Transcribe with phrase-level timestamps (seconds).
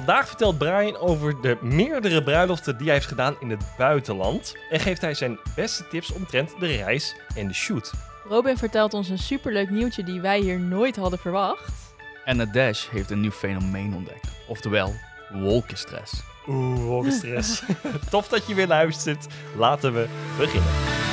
[0.00, 4.54] Vandaag vertelt Brian over de meerdere bruiloften die hij heeft gedaan in het buitenland.
[4.70, 7.92] En geeft hij zijn beste tips omtrent de reis en de shoot.
[8.28, 11.94] Robin vertelt ons een superleuk nieuwtje die wij hier nooit hadden verwacht.
[12.24, 14.28] En de Dash heeft een nieuw fenomeen ontdekt.
[14.48, 14.92] Oftewel,
[15.32, 16.22] wolkenstress.
[16.46, 17.62] Oeh, wolkenstress.
[18.10, 19.26] Tof dat je weer luistert.
[19.56, 20.06] Laten we
[20.38, 21.09] beginnen.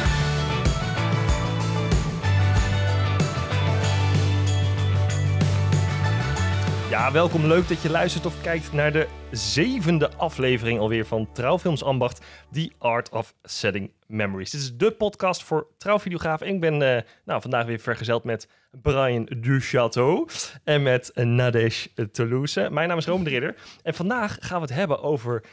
[6.98, 7.45] Ja, welkom.
[7.45, 12.72] Leuk dat je luistert of kijkt naar de zevende aflevering alweer van Trouwfilms Ambacht, The
[12.77, 14.52] Art of Setting Memories.
[14.52, 16.48] Dit is de podcast voor trouwvideografen.
[16.48, 18.49] Ik ben eh, nou, vandaag weer vergezeld met
[18.81, 20.27] Brian Duchateau
[20.63, 22.70] en met Nadesh Toulouse.
[22.72, 25.44] Mijn naam is Rome de Ridder en vandaag gaan we het hebben over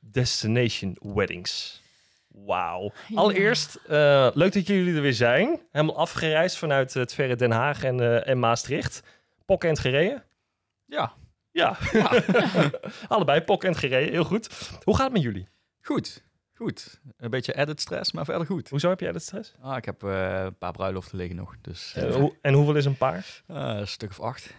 [0.00, 1.82] destination weddings.
[2.28, 2.92] Wauw.
[3.08, 3.16] Ja.
[3.16, 5.60] Allereerst, eh, leuk dat jullie er weer zijn.
[5.70, 9.02] Helemaal afgereisd vanuit het verre Den Haag en, eh, en Maastricht.
[9.44, 10.22] Pokken en gereden?
[10.86, 11.12] Ja,
[11.50, 11.76] Ja.
[13.08, 14.12] Allebei pokken en gereden.
[14.12, 14.70] Heel goed.
[14.84, 15.48] Hoe gaat het met jullie?
[15.80, 16.22] goed.
[16.56, 17.00] Goed.
[17.16, 18.68] Een beetje edit stress, maar verder goed.
[18.68, 19.54] Hoezo heb jij dat stress?
[19.60, 21.54] Ah, ik heb eh, een paar bruiloften liggen nog.
[21.60, 23.42] Dus Eh, eh, hoe- en hoeveel is een paar?
[23.46, 24.54] een stuk of acht.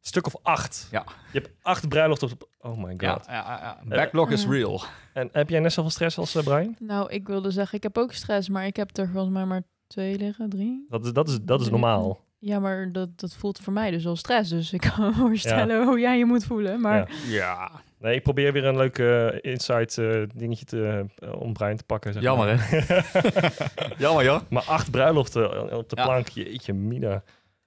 [0.00, 0.88] Stuk of acht.
[0.90, 1.04] Ja.
[1.32, 2.48] Je hebt acht bruiloften op...
[2.58, 3.00] Oh my god.
[3.00, 3.80] Ja, ja, ja.
[3.96, 4.50] Backlog is Eh.
[4.50, 4.82] real.
[5.12, 6.76] En heb jij net zoveel stress als eh, Brian?
[6.78, 9.62] Nou, ik wilde zeggen, ik heb ook stress, maar ik heb er volgens mij maar
[9.86, 10.86] twee liggen, drie.
[10.88, 12.24] Dat is, dat is, dat is normaal.
[12.46, 14.50] Ja, maar dat, dat voelt voor mij dus al stress.
[14.50, 16.80] Dus ik kan me voorstellen hoe jij je moet voelen.
[16.80, 17.28] Maar Ja.
[17.28, 17.70] Ja.
[17.98, 21.84] Nee, ik probeer weer een leuk eh, insight eh, dingetje te, eh, om Brian te
[21.84, 22.12] pakken.
[22.12, 23.94] Zeg Jammer, maar.
[23.98, 24.40] Jammer, joh.
[24.50, 26.04] maar acht bruiloften op de Ja.
[26.04, 26.28] plank.
[26.28, 27.22] Jeetje, Mina.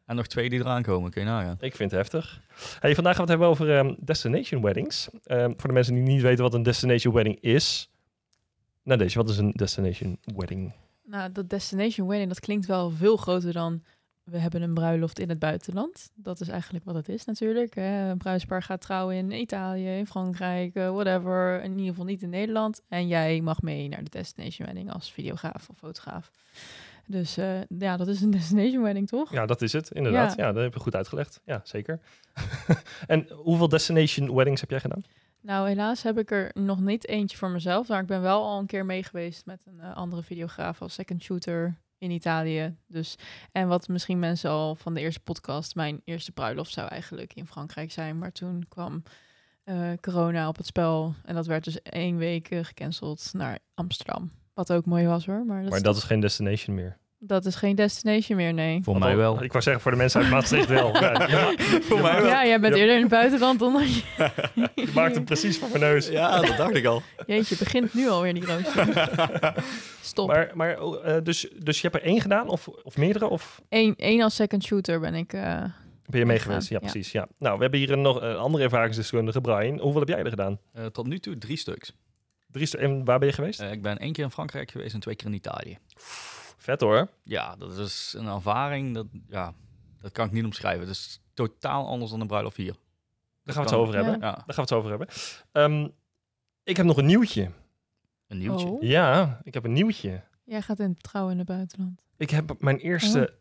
[0.06, 1.58] En nog twee die eraan komen, kun je nagaan.
[1.60, 2.42] Ik vind het heftig.
[2.80, 5.10] Hey, vandaag gaan we het hebben over ehm, destination weddings.
[5.24, 7.90] Ehm, voor de mensen die niet weten wat een destination wedding is.
[8.84, 10.74] Nou, deze, wat is een destination wedding?
[11.06, 13.84] nou, dat destination wedding, dat klinkt wel veel groter dan...
[14.32, 16.12] We hebben een bruiloft in het buitenland.
[16.16, 17.76] Dat is eigenlijk wat het is natuurlijk.
[17.76, 18.10] Hè.
[18.10, 21.64] Een bruidspaar gaat trouwen in Italië, in Frankrijk, eh, whatever.
[21.64, 22.82] In ieder geval niet in Nederland.
[22.88, 26.32] En jij mag mee naar de destination wedding als videograaf of fotograaf.
[27.06, 29.32] Dus eh, ja, dat is een destination wedding, toch?
[29.32, 30.36] Ja, dat is het, inderdaad.
[30.36, 30.52] Ja, Ja.
[30.54, 31.42] dat heb je goed uitgelegd.
[31.46, 32.00] Ja, zeker.
[33.08, 35.04] en hoeveel destination weddings heb jij gedaan?
[35.42, 37.88] Nou, helaas heb ik er nog niet eentje voor mezelf.
[37.88, 40.94] Maar ik ben wel al een keer mee geweest met een eh, andere videograaf als
[40.94, 42.76] second shooter in Italië.
[42.88, 43.16] Dus,
[43.52, 47.48] en wat misschien mensen al van de eerste podcast, mijn eerste bruiloft zou eigenlijk in
[47.48, 48.18] Frankrijk zijn.
[48.18, 49.04] Maar toen kwam
[49.64, 51.14] eh, corona op het spel.
[51.24, 54.32] En dat werd dus één week eh, gecanceld naar Amsterdam.
[54.54, 55.46] Wat ook mooi was hoor.
[55.46, 56.98] Maar dat, maar dat is geen destination meer.
[57.20, 58.84] Dat is geen destination meer, nee.
[58.84, 59.44] Voor mij wel.
[59.44, 60.94] Ik wou zeggen, voor de mensen uit Maastricht wel.
[61.02, 62.28] Ja, Voor mij wel.
[62.28, 62.80] Ja, jij bent Ja.
[62.82, 64.02] eerder in het buitenland dan je...
[64.76, 66.08] je maakt hem precies voor mijn neus.
[66.08, 67.02] Ja, dat dacht ik al.
[67.28, 69.14] Jeetje, begint nu alweer die rooster.
[70.02, 70.28] Stop.
[70.28, 73.28] Maar, maar eh, dus, dus je hebt er één gedaan of, of meerdere?
[73.28, 75.34] Of Eén, één als second shooter ben ik.
[75.34, 75.64] eh,
[76.06, 76.70] ben je mee geweest?
[76.70, 77.12] Ja, precies.
[77.12, 77.28] Ja.
[77.40, 79.80] Nou, we hebben hier een, nog een andere ervaringsdeskundige, Brian.
[79.80, 80.60] Hoeveel heb jij er gedaan?
[80.74, 81.94] Eh, tot nu toe drie stuks.
[82.52, 83.60] Drie stu- En waar ben je geweest?
[83.60, 85.78] Eh, ik ben één keer in Frankrijk geweest en twee keer in Italië.
[86.68, 87.08] Vet hoor.
[87.24, 88.94] Ja, dat is een ervaring.
[88.94, 89.54] Dat, ja,
[90.02, 90.88] dat kan ik niet omschrijven.
[90.88, 92.76] Het is totaal anders dan een bruiloft hier.
[93.44, 94.14] Daar gaan we kan- zo over hebben.
[94.14, 95.08] Ja, Daar gaan we het zo over hebben.
[95.52, 95.88] Ehm,
[96.64, 97.52] ik heb nog een nieuwtje.
[98.28, 98.68] een nieuwtje.
[98.68, 100.24] oh, Ja, ik heb een nieuwtje.
[100.44, 102.02] jij gaat in trouwen in het buitenland.
[102.18, 103.34] Ik heb mijn eerste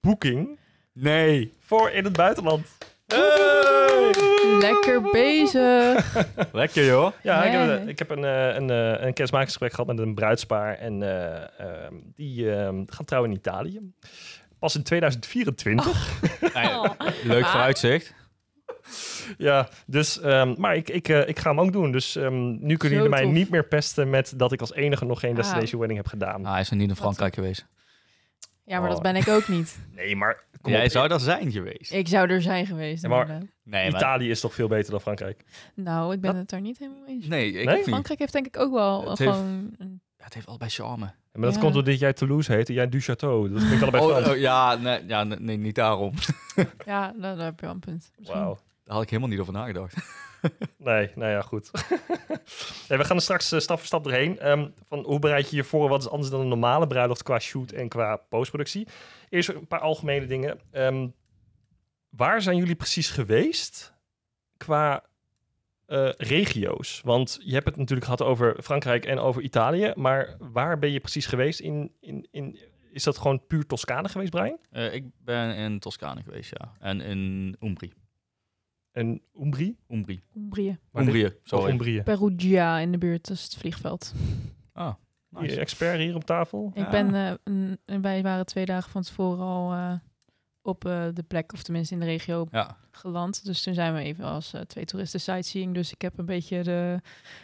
[0.00, 0.58] boeking
[0.92, 1.54] Nee.
[1.58, 2.66] voor in het buitenland.
[4.60, 6.16] Lekker bezig.
[6.52, 7.12] Lekker joh.
[7.22, 10.74] Ja, ik heb, ik heb een, eh, een, eh, een kennismakingsgesprek gehad met een bruidspaar.
[10.78, 13.80] En eh, ehm, die ehm, gaat trouwen in Italië.
[14.58, 16.20] Pas in 2024.
[16.54, 16.68] Nee,
[17.24, 17.50] leuk Ah.
[17.50, 18.14] vooruitzicht.
[19.38, 21.92] Ja, dus, ehm, maar ik, ik, ik ga hem ook doen.
[21.92, 23.32] Dus ehm, nu kunnen Zo jullie mij tof.
[23.32, 25.36] niet meer pesten met dat ik als enige nog geen Ah.
[25.36, 26.44] destination wedding heb gedaan.
[26.46, 27.66] Ah, hij is nog niet in Frankrijk geweest.
[28.70, 28.94] Ja, maar Oh.
[28.94, 29.78] dat ben ik ook niet.
[29.96, 30.90] Nee, maar kom Jij op.
[30.90, 31.92] zou daar zijn geweest.
[31.92, 33.02] Ik zou er zijn geweest.
[33.02, 33.26] Ja, maar-.
[33.64, 34.00] Nee, maar...
[34.00, 35.44] Italië is toch veel beter dan Frankrijk?
[35.74, 37.26] Nou, ik ben Dat- het daar niet helemaal eens.
[37.26, 37.76] Nee, ik Nee?
[37.76, 37.84] niet.
[37.84, 39.74] Frankrijk heeft denk ik ook wel Het heeft- gewoon...
[39.78, 41.04] een- Ja, het heeft allebei charme.
[41.04, 41.60] Ja, maar dat Ja.
[41.60, 43.50] komt doordat jij Toulouse heet en jij Duchateau.
[43.50, 44.28] Dat klinkt allebei Oh, Frans.
[44.28, 46.12] oh, ja, nee, ja, nee, nee, niet daarom.
[46.86, 48.10] Ja, nou, daar heb je wel een punt.
[48.22, 48.58] Wauw.
[48.90, 49.94] Daar had ik helemaal niet over nagedacht.
[50.76, 51.70] Nee, nou ja, goed.
[52.88, 54.38] nee, we gaan er straks eh, stap voor stap doorheen.
[54.38, 55.88] Ehm, van hoe bereid je je voor?
[55.88, 58.88] Wat is anders dan een normale bruiloft qua shoot en qua postproductie?
[59.28, 60.60] Eerst een paar algemene dingen.
[60.70, 61.08] Ehm,
[62.08, 63.94] waar zijn jullie precies geweest
[64.56, 65.04] qua
[65.86, 67.00] eh, regio's?
[67.04, 69.92] Want je hebt het natuurlijk gehad over Frankrijk en over Italië.
[69.94, 71.60] Maar waar ben je precies geweest?
[71.60, 72.58] In, in, in,
[72.92, 74.58] is dat gewoon puur Toscane geweest, Brian?
[74.70, 76.72] Eh, ik ben in Toscane geweest, ja.
[76.78, 77.99] En in Umbrie.
[78.92, 79.76] En Umbrie?
[79.88, 80.22] Umbrie.
[80.94, 81.24] Umbrië.
[81.26, 81.70] Of sorry.
[81.72, 82.02] Umbrië?
[82.02, 84.12] Perugia in de buurt, is het vliegveld.
[84.72, 84.94] Ah,
[85.28, 85.60] nice.
[85.60, 86.70] expert hier op tafel?
[86.74, 86.90] Ik Ja.
[86.90, 87.32] ben, eh,
[87.86, 89.92] een- wij waren twee dagen van tevoren al eh,
[90.62, 93.44] op eh, de plek, of tenminste in de regio, Ja, geland.
[93.44, 95.74] Dus toen zijn we even als eh, twee toeristen sightseeing.
[95.74, 97.00] Dus ik heb een beetje de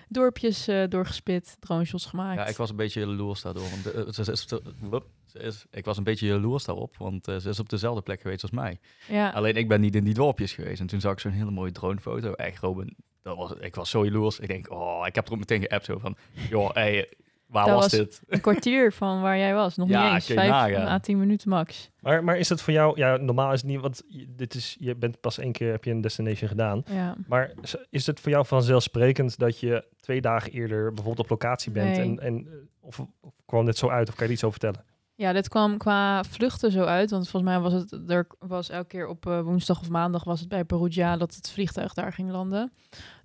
[0.08, 2.38] dorpjes eh, doorgespit, drone shots gemaakt.
[2.38, 3.70] ja, ik was een beetje jaloers daardoor.
[3.70, 4.92] Want de-
[5.40, 8.42] is, ik was een beetje jaloers daarop, want eh, ze is op dezelfde plek geweest
[8.42, 8.78] als mij.
[9.08, 9.30] ja.
[9.30, 10.80] Alleen ik ben niet in die dorpjes geweest.
[10.80, 12.32] En toen zag ik zo'n hele mooie dronefoto.
[12.32, 14.38] Echt, Robin, dat was, ik was zo jaloers.
[14.38, 16.16] Ik denk, oh, ik heb erop meteen geappt zo van,
[16.50, 17.08] joh, hey,
[17.46, 18.22] waar Dat was, was- dit?
[18.28, 19.76] een kwartier van waar jij was.
[19.76, 20.26] Nog Ja, niet eens.
[20.26, 21.90] Vijf à tien minuten max.
[22.00, 24.76] Maar, maar is het voor jou, ja, normaal is het niet, want je- dit is,
[24.80, 26.82] je bent pas één keer, heb je een destination gedaan.
[26.90, 27.16] Ja.
[27.26, 27.52] Maar
[27.90, 31.96] is- het voor jou vanzelfsprekend dat je twee dagen eerder bijvoorbeeld op locatie bent?
[31.96, 32.00] Nee.
[32.06, 34.60] En, en, eh, of, of kwam dit zo uit, of kan je er iets over
[34.60, 34.86] vertellen?
[35.18, 37.10] Ja, dit kwam qua vluchten zo uit.
[37.10, 40.40] Want volgens mij was het, er was elke keer op eh, woensdag of maandag was
[40.40, 42.72] het bij Perugia dat het vliegtuig daar ging landen.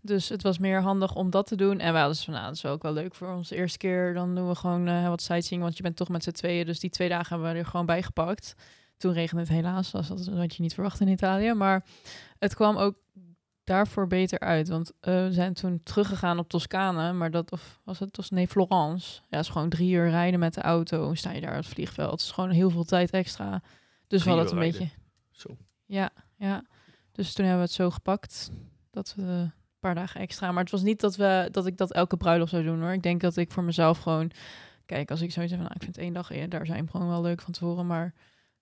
[0.02, 1.80] Dus het was meer handig om dat te doen.
[1.80, 3.78] En wij hadden dus van, nou, dat is ook wel leuk voor ons de eerste
[3.78, 4.14] keer.
[4.14, 6.66] Dan doen we gewoon eh, wat sightseeing, want je bent toch met z'n tweeën.
[6.66, 8.56] Dus die twee dagen hebben we er gewoon bij gepakt.
[8.98, 11.54] Toen regende het helaas, was dat wat je niet verwacht in Italië.
[11.54, 11.86] Maar
[12.40, 12.96] het kwam ook
[13.64, 14.68] daarvoor beter uit.
[14.68, 18.48] Want eh, we zijn toen teruggegaan op Toscane, maar dat of was het Tos nee
[18.48, 19.22] Florence.
[19.30, 21.10] Ja, is gewoon drie uur rijden met de auto.
[21.10, 22.12] en Sta je daar op het vliegveld.
[22.12, 23.62] Het is gewoon heel veel tijd extra.
[24.08, 24.90] Dus we hadden het een beetje.
[25.32, 25.58] Zo.
[25.86, 26.64] Ja, ja.
[27.12, 28.52] Dus toen hebben we het zo gepakt
[28.92, 30.52] dat we een paar dagen extra.
[30.52, 32.94] Maar het was niet dat we dat ik dat elke bruiloft zou doen hoor.
[32.94, 34.32] Ik denk dat ik voor mezelf gewoon
[34.86, 37.08] kijk als ik zoiets heb van, nou, ik vind één dag ja, daar zijn gewoon
[37.08, 38.14] wel leuk van tevoren, maar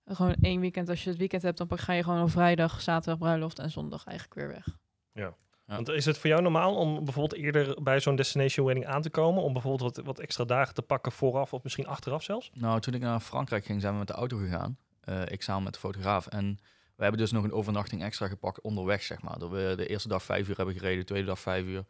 [0.04, 2.80] gewoon één weekend als je het weekend hebt, dan pak ga je gewoon op vrijdag,
[2.80, 4.76] zaterdag bruiloft en zondag eigenlijk weer weg.
[5.20, 5.34] Ja.
[5.76, 9.10] Want is het voor jou normaal om bijvoorbeeld eerder bij zo'n destination wedding aan te
[9.10, 9.42] komen?
[9.42, 12.50] Om bijvoorbeeld wat, wat extra dagen te pakken vooraf of misschien achteraf zelfs?
[12.54, 14.78] Nou, toen ik naar Frankrijk ging, zijn we met de auto gegaan.
[15.00, 16.26] Eh, ik samen met de fotograaf.
[16.26, 16.58] En
[16.96, 19.38] we hebben dus nog een overnachting extra gepakt onderweg, zeg maar.
[19.38, 21.84] Dat we de eerste dag vijf uur hebben gereden, de tweede dag vijf uur.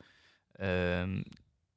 [0.52, 1.22] Ehm,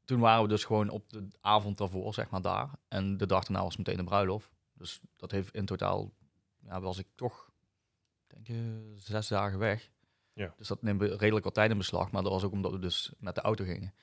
[0.06, 2.70] toen waren we dus gewoon op de avond daarvoor, zeg maar, daar.
[2.88, 4.50] En de dag daarna was meteen de bruiloft.
[4.74, 6.12] Dus dat heeft in totaal,
[6.60, 7.50] ja, was ik toch,
[8.28, 9.90] denk je, zes dagen weg.
[10.34, 10.54] Ja.
[10.58, 12.12] Dus dat neemt redelijk wat tijd in beslag.
[12.12, 13.94] Maar dat was ook omdat we dus met de auto gingen.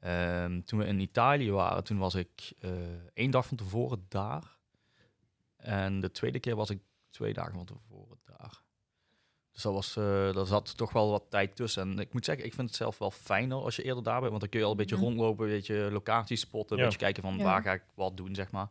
[0.00, 2.70] Ehm, toen we in Italië waren, toen was ik eh,
[3.14, 4.56] één dag van tevoren daar.
[5.56, 8.62] En de tweede keer was ik twee dagen van tevoren daar.
[9.52, 11.90] Dus dat was, eh daar zat toch wel wat tijd tussen.
[11.90, 14.28] En ik moet zeggen, ik vind het zelf wel fijner als je eerder daar bent.
[14.28, 15.04] Want dan kun je al een beetje Mhm.
[15.04, 16.88] rondlopen, een beetje locaties spotten, een Ja.
[16.88, 17.42] beetje kijken van Ja.
[17.44, 18.68] waar ga ik wat doen, zeg maar.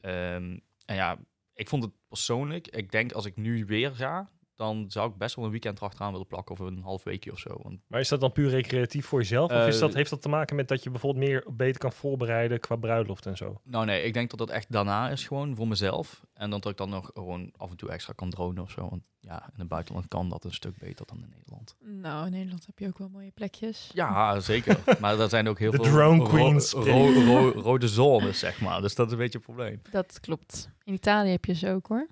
[0.00, 1.18] Ehm, en ja,
[1.54, 5.34] ik vond het persoonlijk, ik denk als ik nu weer ga, dan zou ik best
[5.36, 7.58] wel een weekend erachteraan willen plakken of een half weekje of zo.
[7.62, 9.50] Want Maar is dat dan puur recreatief voor jezelf?
[9.50, 11.92] of is Eh, dat, heeft dat te maken met dat je bijvoorbeeld meer beter kan
[11.92, 13.60] voorbereiden qua bruiloft en zo?
[13.64, 16.24] Nou nee, ik denk dat dat echt daarna is gewoon voor mezelf.
[16.34, 18.88] En dan dat ik dan nog gewoon af en toe extra kan dronen of zo.
[18.88, 21.76] Want ja, in het buitenland kan dat een stuk beter dan in Nederland.
[21.80, 23.90] Nou, in Nederland heb je ook wel mooie plekjes.
[23.94, 24.78] Ja, zeker.
[25.00, 26.72] maar er zijn ook heel De veel drone ro- queens.
[26.72, 28.80] ro- ro- rode zones, zeg maar.
[28.80, 29.80] Dus dat is een beetje een probleem.
[29.90, 30.70] Dat klopt.
[30.82, 32.06] In Italië heb je ze ook hoor.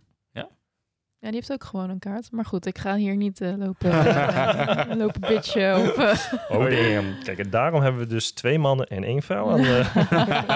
[1.23, 1.29] Ja?
[1.29, 2.31] Die heeft ook gewoon een kaart.
[2.33, 5.77] Maar goed, ik ga hier niet eh, lopen, eh, lopen bitchen.
[5.77, 7.23] Of, eh, Oh, damn.
[7.23, 9.85] Kijk, en daarom hebben we dus twee mannen en één vrouw aan de...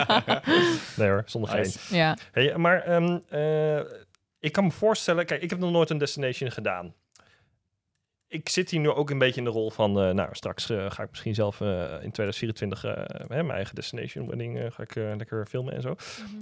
[0.99, 1.73] nee hoor, zonder geen.
[1.89, 3.79] Ja, Hey, maar ehm, eh,
[4.39, 5.27] ik kan me voorstellen...
[5.27, 6.95] Kijk, ik heb nog nooit een destination gedaan.
[8.29, 10.01] Ik zit hier nu ook een beetje in de rol van...
[10.01, 11.69] eh, nou, straks eh, ga ik misschien zelf eh,
[12.03, 12.85] in 2024...
[12.85, 12.93] eh,
[13.29, 15.95] hè, mijn eigen destination wedding eh, ga ik lekker filmen en zo.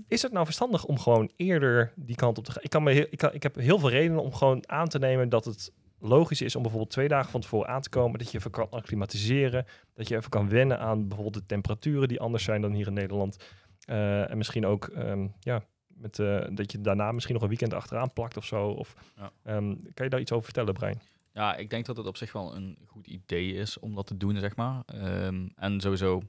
[0.09, 2.63] Is het nou verstandig om gewoon eerder die kant op te gaan?
[2.63, 4.99] Ik, kan me heel, ik, kan, ik heb heel veel redenen om gewoon aan te
[4.99, 8.19] nemen dat het logisch is om bijvoorbeeld twee dagen van tevoren aan te komen.
[8.19, 9.67] Dat je even kan acclimatiseren.
[9.95, 12.93] Dat je even kan wennen aan bijvoorbeeld de temperaturen die anders zijn dan hier in
[12.93, 13.37] Nederland.
[13.85, 17.75] Eh, en misschien ook, ehm, ja, met, eh, dat je daarna misschien nog een weekend
[17.75, 18.67] achteraan plakt of zo.
[18.69, 19.31] Of, Ja.
[19.45, 21.01] ehm, kan je daar iets over vertellen, Brian?
[21.35, 24.17] Ja, ik denk dat het op zich wel een goed idee is om dat te
[24.17, 24.83] doen, zeg maar.
[24.87, 26.23] Ehm, en sowieso,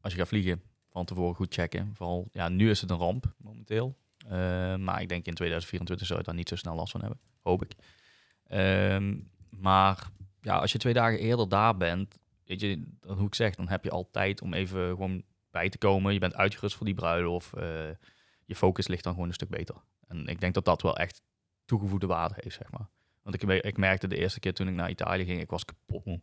[0.00, 1.94] als je gaat vliegen, van tevoren goed checken.
[1.94, 3.96] Vooral, ja, nu is het een ramp momenteel.
[4.28, 7.20] Ehm, maar ik denk in 2024 zou je daar niet zo snel last van hebben.
[7.42, 7.74] Hoop ik.
[8.46, 9.18] Ehm,
[9.50, 10.10] maar
[10.40, 13.68] ja, als je twee dagen eerder daar bent, weet je, dan, hoe ik zeg, dan
[13.68, 16.12] heb je al tijd om even gewoon bij te komen.
[16.12, 17.52] Je bent uitgerust voor die bruiloft.
[17.54, 17.90] eh
[18.44, 19.76] je focus ligt dan gewoon een stuk beter.
[20.08, 21.22] En ik denk dat dat wel echt
[21.64, 22.88] toegevoegde waarde heeft, zeg maar.
[23.26, 26.04] Want ik, ik merkte de eerste keer toen ik naar Italië ging, ik was kapot
[26.04, 26.20] moe.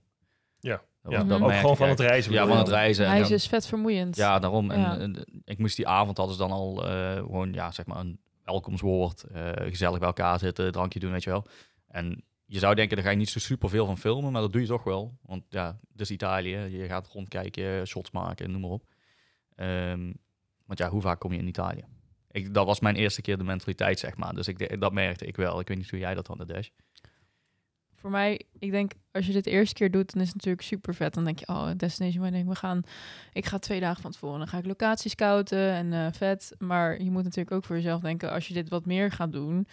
[0.60, 0.82] Ja.
[1.02, 1.40] Dat Ja, was- Mhm.
[1.40, 2.32] dat ook gewoon van het reizen.
[2.32, 3.04] Ja, van het reizen.
[3.06, 4.16] En reizen dan- is vet vermoeiend.
[4.16, 4.72] ja, daarom.
[4.72, 4.98] En, Ja.
[4.98, 8.20] en, ik moest die avond hadden ze dan al eh, gewoon, ja, zeg maar een
[8.44, 11.46] welkomstwoord, eh, gezellig bij elkaar zitten, drankje doen, weet je wel.
[11.88, 14.52] En je zou denken, daar ga je niet zo super veel van filmen, maar dat
[14.52, 15.18] doe je toch wel.
[15.22, 18.86] Want ja, het is Italië, je gaat rondkijken, shots maken, noem maar op.
[19.56, 20.12] Ehm,
[20.66, 21.84] want ja, hoe vaak kom je in Italië?
[22.32, 24.34] Ik, dat was mijn eerste keer de mentaliteit, zeg maar.
[24.34, 25.60] Dus ik, dat merkte ik wel.
[25.60, 26.70] Ik weet niet hoe jij dat had, de Dash.
[28.04, 30.64] Voor mij, ik denk, als je dit de eerste keer doet, dan is het natuurlijk
[30.64, 31.14] super vet.
[31.14, 32.84] Dan denk je, oh, destination wedding, we gaan...
[33.34, 36.56] Ik ga twee dagen van tevoren, dan ga ik locaties scouten en eh, vet.
[36.60, 39.68] Maar je moet natuurlijk ook voor jezelf denken, als je dit wat meer gaat doen...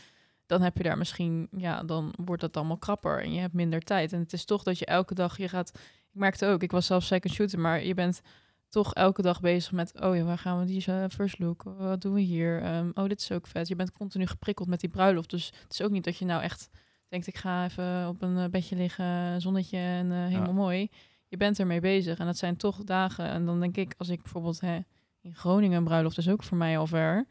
[0.46, 3.80] dan heb je daar misschien, ja, dan wordt het allemaal krapper en je hebt minder
[3.80, 4.12] tijd.
[4.12, 5.70] En het is toch dat je elke dag, je gaat,
[6.12, 8.20] ik merkte ook, ik was zelf second shooter, maar je bent
[8.68, 11.62] toch elke dag bezig met, oh ja, waar gaan we die uh, first look?
[11.62, 12.62] Wat doen we hier?
[12.62, 13.68] Ehm, oh, dit is ook vet.
[13.68, 15.30] Je bent continu geprikkeld met die bruiloft.
[15.30, 16.70] Dus het is ook niet dat je nou echt
[17.10, 20.52] denkt, ik ga even op een eh, bedje liggen, zonnetje en uh, helemaal ja.
[20.52, 20.90] mooi.
[21.28, 23.24] Je bent ermee bezig en dat zijn toch dagen.
[23.24, 24.78] En dan denk ik, als ik bijvoorbeeld hè,
[25.20, 27.26] in Groningen een bruiloft is ook voor mij al ver.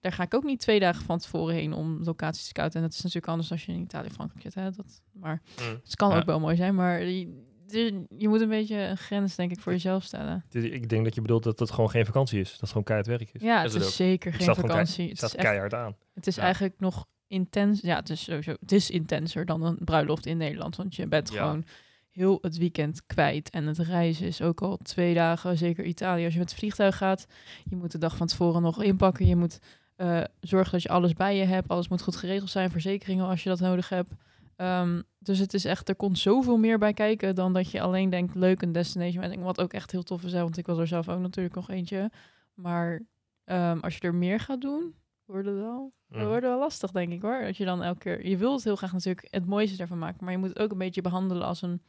[0.00, 2.76] Daar ga ik ook niet twee dagen van tevoren heen om locaties te scouten.
[2.80, 4.54] En dat is natuurlijk anders als je in Italië, Frankrijk zit.
[4.54, 4.70] Hè?
[4.70, 5.80] Dat, maar mm.
[5.82, 6.74] het kan ook wel mooi zijn.
[6.74, 10.44] Maar je, je moet een beetje een grens, denk ik, voor jezelf stellen.
[10.50, 12.50] Ik denk dat je bedoelt dat het gewoon geen vakantie is.
[12.50, 13.42] Dat het gewoon keihard werk is.
[13.42, 15.08] Ja, het is, zeker geen vakantie.
[15.08, 15.96] Het staat keihard aan.
[16.14, 17.80] Het is eigenlijk nog intens.
[17.80, 18.54] Ja, het is sowieso.
[18.60, 20.76] Het is intenser dan een bruiloft in Nederland.
[20.76, 21.64] Want je bent gewoon
[22.10, 23.50] heel het weekend kwijt.
[23.50, 26.24] En het reizen is ook al twee dagen, zeker Italië.
[26.24, 27.26] Als je met het vliegtuig gaat,
[27.64, 29.26] je moet de dag van tevoren nog inpakken.
[29.26, 29.58] Je moet
[29.96, 31.68] uh, zorgen dat je alles bij je hebt.
[31.68, 32.70] Alles moet goed geregeld zijn.
[32.70, 34.14] Verzekeringen als je dat nodig hebt.
[34.56, 38.10] Um, dus het is echt, er komt zoveel meer bij kijken dan dat je alleen
[38.10, 39.42] denkt, leuk een destination wedding.
[39.42, 42.10] Wat ook echt heel tof is, want ik was er zelf ook natuurlijk nog eentje.
[42.54, 43.00] Maar
[43.44, 44.94] um, als je er meer gaat doen,
[45.32, 46.24] wordt het wel, mm.
[46.24, 47.40] wordt wel lastig, denk ik hoor.
[47.40, 50.32] Dat je dan elke keer, je wilt heel graag natuurlijk het mooiste ervan maken, maar
[50.32, 51.82] je moet het ook een beetje behandelen als een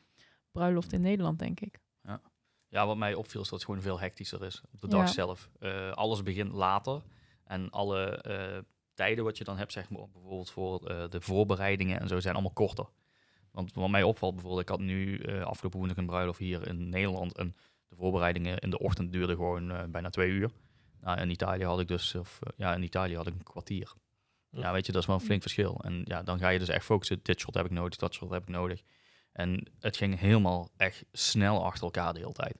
[0.51, 1.79] bruiloft in Nederland, denk ik.
[2.01, 2.21] Ja,
[2.67, 5.11] ja wat mij opviel is dat het gewoon veel hectischer is op de dag ja.
[5.11, 5.49] zelf.
[5.59, 7.01] Uh, alles begint later
[7.43, 8.57] en alle uh,
[8.93, 12.33] tijden wat je dan hebt, zeg maar, bijvoorbeeld voor uh, de voorbereidingen en zo, zijn
[12.33, 12.85] allemaal korter.
[13.51, 17.37] Want wat mij opvalt bijvoorbeeld, ik had nu afgelopen woensdag een bruiloft hier in Nederland
[17.37, 17.55] en
[17.87, 20.51] de voorbereidingen in de ochtend duurden gewoon bijna twee uur.
[21.03, 23.93] Nou, in Italië had ik dus, of ja, in Italië had ik een kwartier.
[24.49, 25.81] Ja, weet je, dat is wel een flink verschil.
[25.83, 28.29] En ja, dan ga je dus echt focussen, dit shot heb ik nodig, dat shot
[28.29, 28.81] heb ik nodig.
[29.31, 32.55] En het ging helemaal echt snel achter elkaar de hele tijd.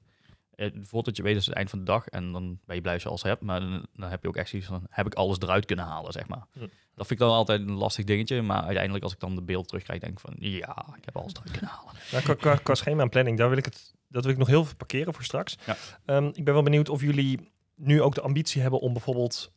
[0.80, 3.02] Voordat je weet is het eind van de dag en dan ben je blij als
[3.02, 3.42] je alles hebt.
[3.42, 6.12] Maar dan, dan heb je ook echt zoiets van, heb ik alles eruit kunnen halen,
[6.12, 6.46] zeg maar.
[6.94, 8.42] Dat vind ik dan altijd een lastig dingetje.
[8.42, 11.32] Maar uiteindelijk als ik dan de beeld terugkrijg, denk ik van, ja, ik heb alles
[11.32, 11.92] eruit kunnen halen.
[12.12, 14.48] Nou, qua, qua, qua schema en planning, daar wil ik het, dat wil ik nog
[14.48, 15.56] heel veel parkeren voor straks.
[15.66, 15.76] Ja.
[16.16, 19.52] Um, ik ben wel benieuwd of jullie nu ook de ambitie hebben om bijvoorbeeld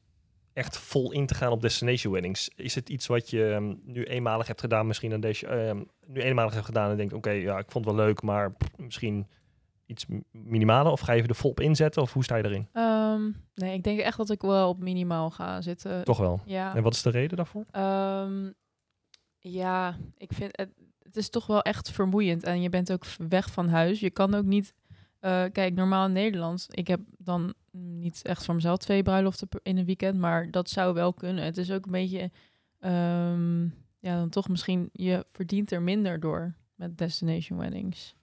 [0.53, 2.49] echt vol in te gaan op destination weddings.
[2.55, 6.21] Is het iets wat je um, nu eenmalig hebt gedaan, misschien een deze, um, nu
[6.21, 8.77] eenmalig hebt gedaan en denkt, oké, okay, ja, ik vond het wel leuk, maar pff,
[8.77, 9.27] misschien
[9.85, 10.91] iets minimaler?
[10.91, 12.01] Of ga je er vol op inzetten?
[12.01, 12.67] Of hoe sta je erin?
[12.73, 16.03] Um, nee, ik denk echt dat ik wel op minimaal ga zitten.
[16.03, 16.41] Toch wel?
[16.45, 16.75] Ja.
[16.75, 17.65] En wat is de reden daarvoor?
[17.71, 18.53] Um,
[19.39, 20.69] ja, ik vind het,
[21.01, 22.43] het is toch wel echt vermoeiend.
[22.43, 23.99] En je bent ook weg van huis.
[23.99, 24.73] Je kan ook niet...
[25.27, 29.77] Uh, kijk, normaal in Nederland, ik heb dan niet echt voor mezelf twee bruiloften in
[29.77, 31.43] een weekend, maar dat zou wel kunnen.
[31.43, 32.31] Het is ook een beetje,
[32.79, 38.15] um, ja, dan toch misschien, je verdient er minder door met destination weddings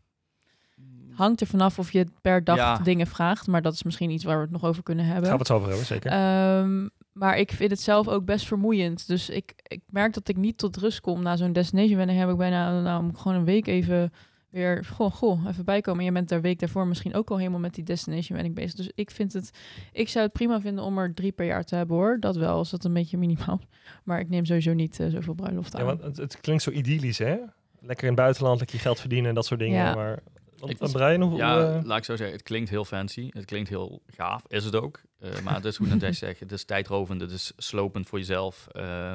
[1.15, 2.79] hangt er vanaf of je per dag ja.
[2.79, 3.47] dingen vraagt.
[3.47, 5.25] Maar dat is misschien iets waar we het nog over kunnen hebben.
[5.25, 6.13] Gaan we het over hebben, zeker.
[6.59, 9.07] Um, maar ik vind het zelf ook best vermoeiend.
[9.07, 11.23] Dus ik, ik merk dat ik niet tot rust kom.
[11.23, 14.13] Na zo'n destination wedding heb ik bijna nou, gewoon een week even
[14.55, 14.85] weer...
[14.85, 16.05] Goh, goh, even bijkomen.
[16.05, 18.75] Je bent daar week daarvoor misschien ook al helemaal met die destination wedding bezig.
[18.75, 19.51] Dus ik vind het...
[19.93, 22.17] Ik zou het prima vinden om er drie per jaar te hebben, hoor.
[22.21, 23.61] Dat wel, als dat een beetje minimaal.
[24.05, 25.81] Maar ik neem sowieso niet uh, zoveel bruiloft aan.
[25.81, 27.37] Ja, want het, het, klinkt zo idyllisch, hè?
[27.81, 29.85] Lekker in het buitenland, lekker je geld verdienen en dat soort dingen.
[29.85, 29.95] Ja.
[29.95, 30.23] Maar
[30.67, 31.85] ik, Brian, hoe, ja, uh...
[31.85, 33.29] laat ik zo zeggen, het klinkt heel fancy.
[33.31, 35.01] Het klinkt heel gaaf, is het ook.
[35.21, 38.67] Uh, maar het is hoe net zegt, het is tijdrovend, het is slopend voor jezelf.
[38.73, 39.15] Uh,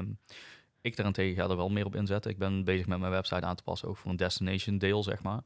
[0.82, 2.32] ik daarentegen ga er wel meer op inzetten.
[2.32, 5.22] Ik ben bezig met mijn website aan te passen, ook voor een destination deel, zeg
[5.22, 5.42] maar.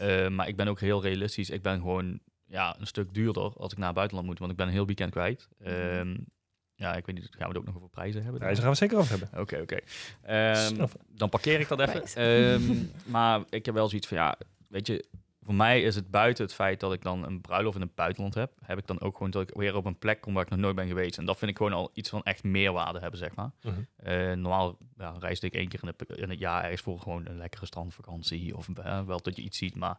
[0.00, 1.50] Uh, maar ik ben ook heel realistisch.
[1.50, 4.56] Ik ben gewoon ja, een stuk duurder als ik naar het buitenland moet, want ik
[4.56, 5.48] ben een heel weekend kwijt.
[5.58, 6.16] Ehm,
[6.74, 8.40] ja, ik weet niet, gaan we het ook nog over prijzen hebben?
[8.40, 9.40] Prijzen gaan we zeker over hebben.
[9.40, 9.78] Oké, oké.
[10.22, 10.66] Okay.
[10.70, 12.22] Um, dan parkeer ik dat even.
[12.22, 14.36] Um, maar ik heb wel zoiets van, ja,
[14.68, 15.04] weet je,
[15.44, 18.34] voor mij is het buiten het feit dat ik dan een bruiloft in het buitenland
[18.34, 20.50] heb, heb ik dan ook gewoon dat ik weer op een plek kom waar ik
[20.50, 21.18] nog nooit ben geweest.
[21.18, 23.50] En dat vind ik gewoon al iets van echt meerwaarde hebben, zeg maar.
[23.62, 24.30] Uh -huh.
[24.30, 27.26] uh, normaal ja, reisde ik één keer in het, in het, jaar ergens voor gewoon
[27.26, 29.76] een lekkere strandvakantie of uh, wel dat je iets ziet.
[29.76, 29.98] Maar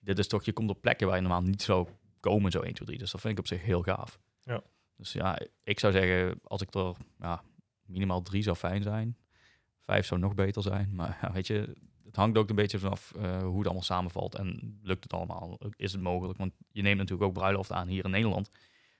[0.00, 1.88] dit is toch, je komt op plekken waar je normaal niet zou
[2.20, 2.98] komen, zo 1, 2, 3.
[2.98, 4.18] Dus dat vind ik op zich heel gaaf.
[4.42, 4.62] Ja.
[4.96, 7.42] Dus ja, ik zou zeggen, als ik er ja,
[7.84, 9.16] minimaal drie zou fijn zijn.
[9.80, 10.94] Vijf zou nog beter zijn.
[10.94, 11.76] Maar ja, weet je,
[12.16, 14.34] het hangt ook een beetje vanaf uh, hoe het allemaal samenvalt.
[14.34, 15.58] En lukt het allemaal?
[15.76, 16.38] Is het mogelijk?
[16.38, 18.50] Want je neemt natuurlijk ook bruiloft aan hier in Nederland.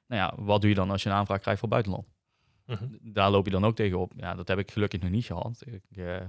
[0.06, 2.06] Nou ja, wat doe je dan als je een aanvraag krijgt voor buitenland?
[2.66, 2.88] Uh -huh.
[3.00, 4.12] Daar loop je dan ook tegenop.
[4.16, 5.62] Ja, dat heb ik gelukkig nog niet gehad.
[5.66, 6.20] Ik uh,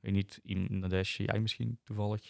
[0.00, 2.22] weet niet, Nadesh, jij misschien toevallig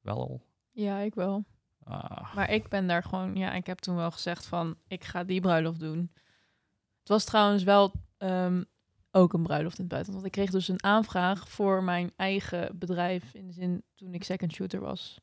[0.00, 0.42] wel al?
[0.70, 1.44] Ja, ik wel.
[1.84, 2.34] Ah.
[2.34, 5.40] Maar ik ben daar gewoon, ja, ik heb toen wel gezegd van, ik ga die
[5.40, 6.10] bruiloft doen.
[6.98, 8.64] Het was trouwens wel um,
[9.18, 10.22] ook een bruiloft in het buitenland.
[10.24, 13.34] Want ik kreeg dus een aanvraag voor mijn eigen bedrijf.
[13.34, 15.20] In de zin, toen ik second shooter was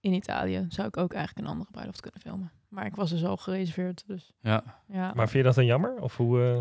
[0.00, 2.52] in Italië, zou ik ook eigenlijk een andere bruiloft kunnen filmen.
[2.68, 4.62] Maar ik was dus al gereserveerd, dus Ja.
[4.86, 5.12] ja.
[5.14, 6.00] Maar vind je dat dan jammer?
[6.00, 6.40] Of hoe...
[6.40, 6.58] eh,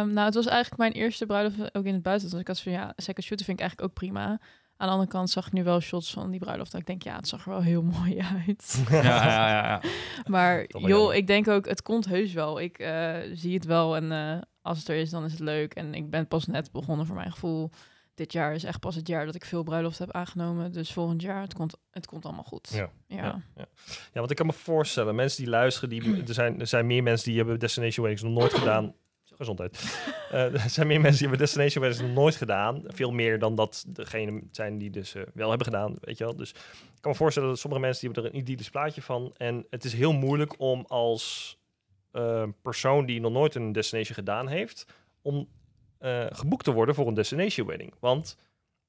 [0.00, 2.30] Ehm, nou, het was eigenlijk mijn eerste bruiloft ook in het buitenland.
[2.30, 4.40] Dus ik had van ja, second shooter vind ik eigenlijk ook prima.
[4.76, 6.72] Aan de andere kant zag ik nu wel shots van die bruiloft.
[6.72, 8.84] Dat ik denk, ja, het zag er wel heel mooi uit.
[8.90, 9.80] Ja, ja, ja, ja.
[10.34, 12.60] Maar joh, ik denk ook, het komt heus wel.
[12.60, 15.74] Ik eh, zie het wel en eh, als het er is, dan is het leuk.
[15.74, 17.70] En ik ben pas net begonnen voor mijn gevoel.
[18.14, 20.72] Dit jaar is echt pas het jaar dat ik veel bruiloft heb aangenomen.
[20.72, 22.68] Dus volgend jaar, het komt, het komt allemaal goed.
[22.72, 22.90] Ja.
[23.06, 23.22] Ja.
[23.22, 23.66] Ja, Ja,
[24.12, 27.28] want ik kan me voorstellen, mensen die luisteren, die, er, zijn, er zijn meer mensen
[27.28, 28.94] die hebben Destination Weddings nog nooit gedaan.
[29.36, 29.78] Gezondheid.
[30.30, 32.82] Eh, er zijn meer mensen die hebben Destination Weddings nog nooit gedaan.
[32.86, 36.36] Veel meer dan dat degene zijn die dus eh, wel hebben gedaan, weet je wel.
[36.36, 39.32] Dus ik kan me voorstellen dat sommige mensen die hebben er een idyllisch plaatje van.
[39.36, 41.56] En het is heel moeilijk om als
[42.10, 44.86] eh, persoon die nog nooit een destination gedaan heeft,
[45.22, 45.48] om
[45.98, 47.94] eh, geboekt te worden voor een destination wedding.
[48.00, 48.38] Want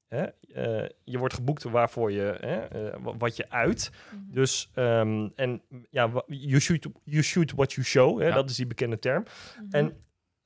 [0.08, 0.22] hè,
[0.54, 3.90] eh, je wordt geboekt waarvoor je, hè, wat je uit.
[4.10, 4.34] Mhm.
[4.34, 8.34] Dus, ehm, en ja, you shoot, you shoot what you show, hè, Ja.
[8.34, 9.24] dat is die bekende term.
[9.62, 9.74] Mhm.
[9.74, 9.96] En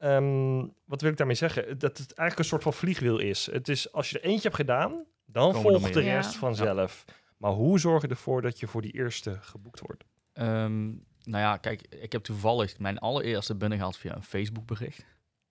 [0.02, 1.78] ehm, wat wil ik daarmee zeggen?
[1.78, 3.46] Dat het eigenlijk een soort van vliegwiel is.
[3.52, 6.38] Het is, als je er eentje hebt gedaan, dan Komen volgt de rest Ja.
[6.38, 7.04] vanzelf.
[7.36, 10.04] Maar hoe zorg je ervoor dat je voor die eerste geboekt wordt?
[10.32, 10.86] Ehm,
[11.22, 15.04] nou ja, kijk, ik heb toevallig mijn allereerste binnengehaald via een Facebook bericht.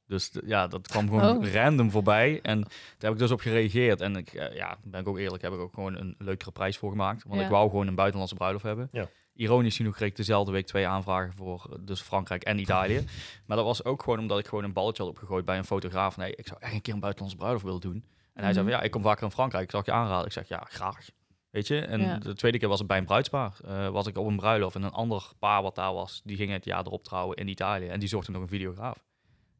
[0.05, 1.51] Dus ja, dat kwam gewoon Oh.
[1.53, 2.39] random voorbij.
[2.41, 4.01] En daar heb ik dus op gereageerd.
[4.01, 6.77] En ik, eh, ja, ben ik ook eerlijk, heb ik ook gewoon een leukere prijs
[6.77, 7.23] voor gemaakt.
[7.23, 7.45] Want Ja.
[7.45, 8.89] ik wou gewoon een buitenlandse bruiloft hebben.
[8.91, 9.09] Ja.
[9.41, 13.05] Ironisch genoeg kreeg ik dezelfde week twee aanvragen voor eh, dus Frankrijk en Italië.
[13.47, 16.17] maar dat was ook gewoon omdat ik gewoon een balletje had opgegooid bij een fotograaf.
[16.17, 18.05] Nee, ik zou echt een keer een buitenlandse bruiloft willen doen.
[18.33, 18.73] En hij zei Mhm.
[18.73, 19.63] van, ja, ik kom vaker in Frankrijk.
[19.63, 20.25] Ik zag je aanraden.
[20.25, 21.09] Ik zeg, ja, graag.
[21.49, 21.79] Weet je?
[21.79, 22.17] En Ja.
[22.17, 23.53] de tweede keer was het bij een bruidspaar.
[23.65, 26.51] Eh, was ik op een bruiloft en een ander paar wat daar was, die ging
[26.51, 27.87] het jaar erop trouwen in Italië.
[27.87, 29.03] En die zochten nog een videograaf.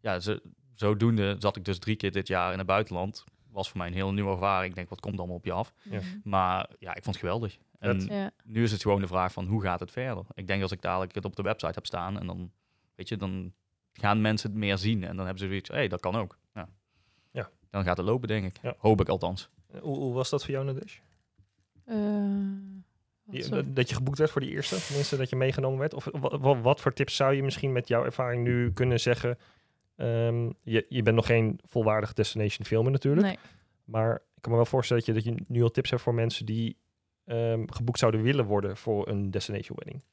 [0.02, 0.38] Ja, zo,
[0.74, 3.24] zodoende zat ik dus drie keer dit jaar in het buitenland.
[3.52, 4.70] Was voor mij een heel nieuwe ervaring.
[4.70, 5.74] Ik denk, wat komt allemaal op je af?
[5.82, 5.98] Ja.
[6.00, 6.06] Mhm.
[6.24, 7.58] Maar ja, ik vond het geweldig.
[7.80, 8.06] En.
[8.06, 8.32] Ja.
[8.44, 10.24] nu is het gewoon de vraag van, hoe gaat het verder?
[10.34, 12.52] Ik denk als ik dadelijk het op de website heb staan en dan,
[12.96, 13.54] weet je, dan
[13.94, 15.04] gaan mensen het meer zien.
[15.04, 16.38] En dan hebben ze zoiets, hé, hey, dat kan ook.
[16.54, 16.70] Ja.
[17.32, 17.50] Ja.
[17.70, 18.58] Dan gaat het lopen, denk ik.
[18.62, 18.76] Ja.
[18.78, 19.50] Hoop ik althans.
[19.80, 20.98] Hoe, hoe was dat voor jou, Nadesh?
[21.86, 24.82] Eh, zo- dat, dat je geboekt werd voor die eerste?
[24.86, 25.94] Tenminste, dat je meegenomen werd?
[25.94, 29.38] Of wat, wat, wat voor tips zou je misschien met jouw ervaring nu kunnen zeggen?
[30.02, 33.28] Ehm, je, je bent nog geen volwaardig destination filmer natuurlijk.
[33.28, 33.38] Nee.
[33.86, 36.14] Maar ik kan me wel voorstellen dat je, dat je nu al tips hebt voor
[36.14, 36.78] mensen die
[37.26, 40.04] ehm, geboekt zouden willen worden voor een destination wedding.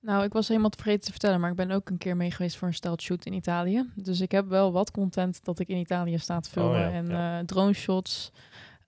[0.00, 2.56] Nou, ik was helemaal vergeten te vertellen, maar ik ben ook een keer mee geweest
[2.56, 3.90] voor een stelt shoot in Italië.
[3.94, 6.90] Dus ik heb wel wat content dat ik in Italië sta te filmen Oh ja,
[6.90, 7.38] en ja.
[7.38, 8.32] eh, drone shots.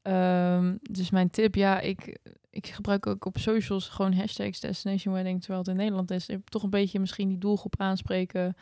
[0.02, 2.18] Ehm, dus mijn tip, ja, ik,
[2.50, 6.28] ik gebruik ook op socials gewoon hashtags destination wedding, terwijl het in Nederland is.
[6.28, 8.54] Ik toch een beetje misschien die doelgroep aanspreken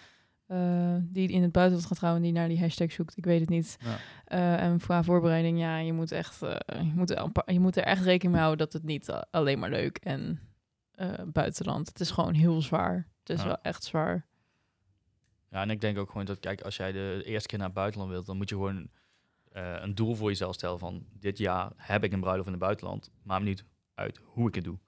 [0.50, 3.16] eh, die in het buitenland gaat trouwen, die naar die hashtag zoekt.
[3.16, 3.76] Ik weet het niet.
[3.80, 3.96] Ja.
[4.24, 7.76] Eh, en qua voorbereiding, ja, je moet, echt, eh, je, moet er, paar- je moet
[7.76, 10.40] er echt rekening mee houden dat het niet alleen maar leuk en
[11.26, 11.88] buitenland.
[11.88, 13.08] Het is gewoon heel zwaar.
[13.18, 13.46] Het is Ja.
[13.46, 14.26] wel echt zwaar.
[15.50, 17.76] Ja, en ik denk ook gewoon dat, kijk, als jij de eerste keer naar het
[17.76, 18.88] buitenland wilt, dan moet je gewoon
[19.52, 23.10] een doel voor jezelf stellen van dit jaar heb ik een bruiloft in het buitenland,
[23.22, 24.78] maar niet uit hoe ik het doe.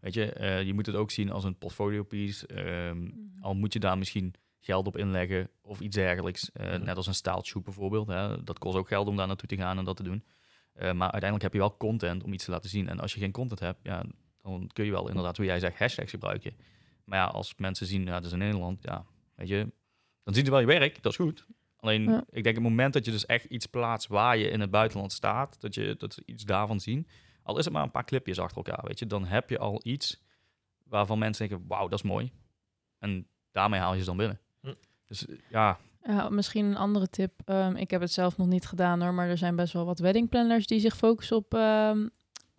[0.00, 2.46] Weet je, je moet het ook zien als een portfolio piece.
[2.46, 6.52] ehm, al moet je daar misschien geld op inleggen of iets dergelijks.
[6.52, 6.84] Eh, Mhm.
[6.84, 8.08] Net als een staaltube bijvoorbeeld.
[8.08, 8.44] Hè.
[8.44, 10.24] Dat kost ook geld om daar naartoe te gaan en dat te doen.
[10.72, 12.88] Eh, maar uiteindelijk heb je wel content om iets te laten zien.
[12.88, 14.04] En als je geen content hebt, ja,
[14.42, 16.56] dan kun je wel inderdaad, hoe jij zegt, hashtags gebruiken.
[17.04, 19.72] Maar ja, als mensen zien, ja, dat is in Nederland, ja, weet je,
[20.22, 21.46] dan zien ze wel je werk, dat is goed.
[21.76, 22.24] Alleen, Ja.
[22.30, 25.12] ik denk het moment dat je dus echt iets plaatst waar je in het buitenland
[25.12, 27.06] staat, dat je dat ze iets daarvan zien,
[27.42, 29.80] al is het maar een paar clipjes achter elkaar, weet je, dan heb je al
[29.82, 30.22] iets
[30.84, 32.32] waarvan mensen denken, wauw, dat is mooi.
[32.98, 34.40] En daarmee haal je ze dan binnen.
[35.12, 37.32] Dus eh, ja, Ja, misschien een andere tip.
[37.44, 39.98] Ehm, ik heb het zelf nog niet gedaan hoor, maar er zijn best wel wat
[39.98, 42.06] weddingplanners die zich focussen op ehm,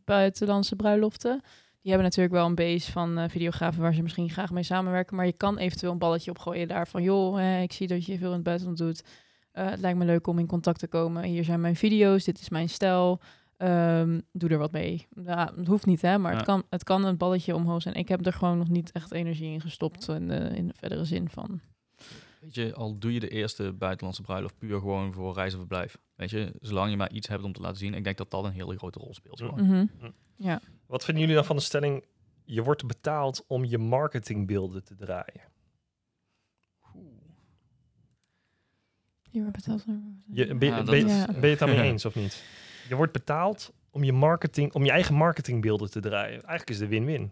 [0.06, 1.42] buitenlandse bruiloften.
[1.82, 5.16] Die hebben natuurlijk wel een base van eh, videografen waar ze misschien graag mee samenwerken,
[5.16, 7.04] maar je kan eventueel een balletje opgooien daarvan.
[7.04, 9.04] Joh, hè, ik zie dat je veel in het buitenland doet.
[9.52, 11.24] Eh, het lijkt me leuk om in contact te komen.
[11.24, 13.20] Hier zijn mijn video's, dit is mijn stijl.
[13.58, 15.08] Ehm, doe er wat mee.
[15.26, 16.38] Ja, het hoeft niet, hè, maar Ja.
[16.38, 17.96] het, kan, het kan een balletje omhoog zijn.
[17.96, 21.06] Ik heb er gewoon nog niet echt energie in gestopt in de, in de verdere
[21.06, 21.62] zin van.
[22.44, 25.98] Weet je, al doe je de eerste buitenlandse bruiloft puur gewoon voor reis en verblijf.
[26.16, 28.44] Weet je, zolang je maar iets hebt om te laten zien, ik denk dat dat
[28.46, 29.40] een hele grote rol speelt.
[29.40, 29.46] Ja.
[29.48, 29.90] Gewoon.
[30.00, 30.12] Mhm.
[30.88, 32.06] Wat vinden jullie dan van de stelling,
[32.44, 35.42] je wordt betaald om je marketingbeelden te draaien?
[39.32, 39.84] Je wordt betaald
[40.34, 42.44] Je, ben, je- Ja, dat ben, je- is- ben je het daarmee eens of niet?
[42.90, 46.32] Je wordt betaald om je marketing, om je eigen marketingbeelden te draaien.
[46.42, 47.32] Eigenlijk is de win-win.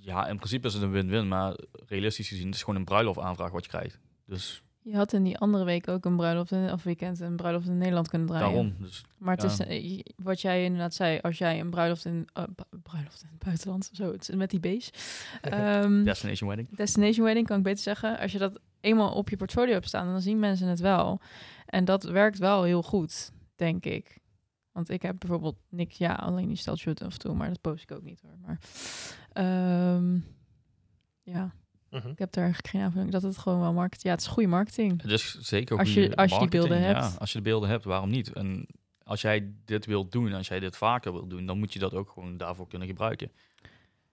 [0.00, 3.50] Ja, in principe is het een win-win, maar realistisch gezien is het gewoon een bruiloftaanvraag
[3.50, 3.98] wat je krijgt.
[4.28, 7.66] Dus Je had in die andere week ook een bruiloft in, of weekend een bruiloft
[7.66, 8.46] in Nederland kunnen draaien.
[8.46, 8.74] Daarom.
[8.78, 12.44] Dus Maar het is eh, wat jij inderdaad zei, als jij een bruiloft in eh,
[12.82, 14.90] bruiloft in het buitenland, zo het is met die B's.
[15.40, 16.76] Ehm, Destination Wedding.
[16.76, 18.18] destination wedding kan ik beter zeggen.
[18.18, 21.20] Als je dat eenmaal op je portfolio hebt staan, dan zien mensen het wel.
[21.66, 24.18] En dat werkt wel heel goed, denk ik.
[24.72, 27.82] Want ik heb bijvoorbeeld niks, ja, alleen die steltshoot af en toe, maar dat post
[27.82, 28.38] ik ook niet hoor.
[28.46, 28.58] Maar
[29.32, 30.18] ehm,
[31.22, 31.54] ja,
[31.90, 32.08] Mhm.
[32.08, 33.10] ik heb daar eigenlijk geen aanvulling.
[33.10, 34.02] Dat het gewoon wel marketing.
[34.06, 35.02] Ja, het is goede marketing.
[35.02, 36.98] Het is zeker Als je- als je die beelden hebt.
[36.98, 38.32] Ja, als je de beelden hebt, waarom niet?
[38.32, 38.66] En
[39.02, 41.94] als jij dit wilt doen, als jij dit vaker wilt doen, dan moet je dat
[41.94, 43.30] ook gewoon daarvoor kunnen gebruiken.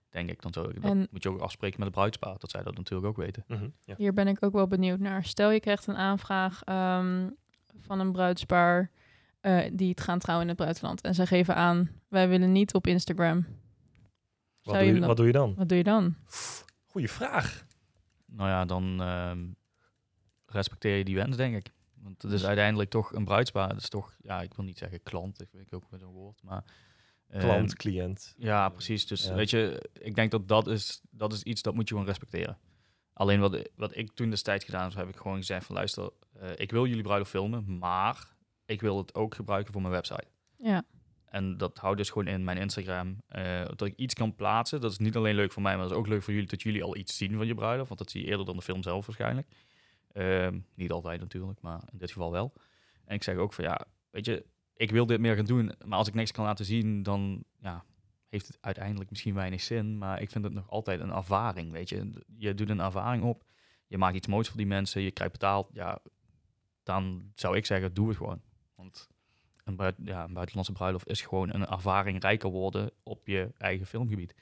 [0.10, 0.42] Denk ik.
[0.42, 2.76] Dan zou ik, dat En- moet je ook afspreken met de bruidspaar, dat zij dat
[2.78, 3.44] natuurlijk ook weten.
[3.48, 3.94] Mhm, ja.
[3.98, 5.24] Hier ben ik ook wel benieuwd naar.
[5.24, 7.30] Stel je krijgt een aanvraag ehm,
[7.82, 8.90] van een bruidspaar
[9.42, 11.02] eh, die het gaan trouwen in het buitenland.
[11.02, 13.46] En zij geven aan, wij willen niet op Instagram.
[14.64, 15.54] Wat, doe je je, hem dan- wat doe je dan?
[15.56, 16.16] Wat doe je dan?
[16.96, 17.66] Goeie vraag.
[18.26, 19.48] Nou ja, dan ehm,
[20.46, 21.74] respecteer je die wens, denk ik.
[21.94, 23.70] Want het is uiteindelijk toch een bruidspaar.
[23.70, 26.12] Het is toch, ja, ik wil niet zeggen klant, dat vind ik ook weer zo'n
[26.14, 26.64] woord, maar...
[27.30, 28.34] ehm, Klant, cliënt.
[28.38, 29.08] Ja, precies.
[29.08, 29.34] Dus Ja.
[29.34, 32.58] weet je, ik denk dat dat is, dat is iets dat moet je gewoon respecteren.
[33.14, 36.50] Alleen wat, wat ik toen destijds gedaan heb, heb ik gewoon gezegd van luister, eh,
[36.56, 40.28] ik wil jullie bruiloft filmen, maar ik wil het ook gebruiken voor mijn website.
[40.58, 40.84] Ja,
[41.36, 43.22] En dat houdt dus gewoon in mijn Instagram.
[43.28, 44.82] eh, dat ik iets kan plaatsen.
[44.82, 46.62] Dat is niet alleen leuk voor mij, maar dat is ook leuk voor jullie dat
[46.62, 47.88] jullie al iets zien van je bruiloft.
[47.88, 49.48] Want dat zie je eerder dan de film zelf waarschijnlijk.
[50.12, 52.54] Ehm, niet altijd natuurlijk, maar in dit geval wel.
[53.06, 54.46] En ik zeg ook van ja, weet je,
[54.76, 55.72] ik wil dit meer gaan doen.
[55.86, 57.86] Maar als ik niks kan laten zien, dan ja,
[58.30, 59.98] heeft het uiteindelijk misschien weinig zin.
[59.98, 62.24] Maar ik vind het nog altijd een ervaring, weet je.
[62.38, 63.44] Je doet een ervaring op.
[63.88, 65.02] Je maakt iets moois voor die mensen.
[65.02, 65.70] Je krijgt betaald.
[65.74, 66.00] Ja,
[66.84, 68.42] dan zou ik zeggen, doe het gewoon.
[68.76, 69.08] Want
[69.66, 73.86] een, buit- ja, een buitenlandse bruiloft is gewoon een ervaring rijker worden op je eigen
[73.86, 74.34] filmgebied.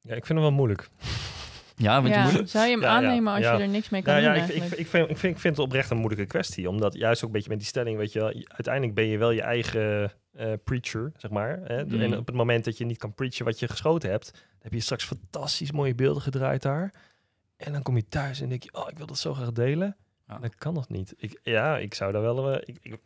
[0.00, 0.88] Ja, ik vind hem wel moeilijk.
[1.76, 2.22] Ja, vind je ja.
[2.24, 2.48] moeilijk?
[2.48, 3.56] zou je hem Ja, ja, aannemen als ja.
[3.56, 5.40] je er niks mee kan Nou ja, doen ik, ik, ik, vind, ik, vind, ik
[5.40, 6.68] vind het oprecht een moeilijke kwestie.
[6.68, 9.30] Omdat juist ook een beetje met die stelling, weet je wel, uiteindelijk ben je wel
[9.30, 11.60] je eigen eh, preacher, zeg maar.
[11.64, 11.84] Hè?
[11.84, 12.00] Mhm.
[12.00, 14.72] En op het moment dat je niet kan preachen wat je geschoten hebt, dan heb
[14.72, 16.94] je straks fantastisch mooie beelden gedraaid daar.
[17.56, 19.96] En dan kom je thuis en denk je, oh, ik wil dat zo graag delen.
[20.28, 20.34] Ja.
[20.34, 21.14] En dan kan dat niet.
[21.16, 22.52] Ik, ja, ik zou daar wel...
[22.52, 23.00] eh, ik, ik-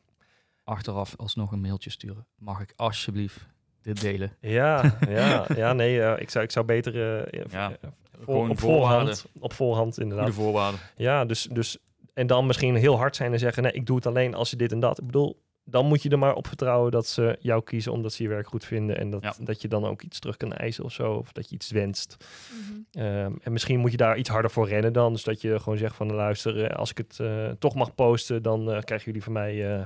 [0.64, 2.26] Achteraf alsnog een mailtje sturen.
[2.38, 3.46] Mag ik alsjeblieft
[3.82, 4.32] dit delen?
[4.40, 6.94] ja, ja, ja, nee, eh, ik, zou, ik zou beter
[7.32, 7.76] eh, Ja, eh,
[8.12, 9.16] voor- Gewoon op voorwaarden.
[9.16, 10.26] voorhand, op voorhand inderdaad.
[10.26, 10.80] Goede voorwaarden.
[10.96, 11.78] Ja, dus, dus
[12.14, 14.56] en dan misschien heel hard zijn en zeggen, nee, ik doe het alleen als je
[14.56, 14.98] dit en dat.
[14.98, 18.22] Ik bedoel, dan moet je er maar op vertrouwen dat ze jou kiezen omdat ze
[18.22, 19.34] je werk goed vinden en dat, Ja.
[19.40, 22.16] dat je dan ook iets terug kan eisen of zo, of dat je iets wenst.
[22.50, 23.02] Mhm.
[23.04, 25.78] Ehm, en misschien moet je daar iets harder voor rennen dan, dus dat je gewoon
[25.78, 27.20] zegt van, luister, als ik het
[27.60, 29.84] toch mag posten, dan krijgen jullie van mij eh,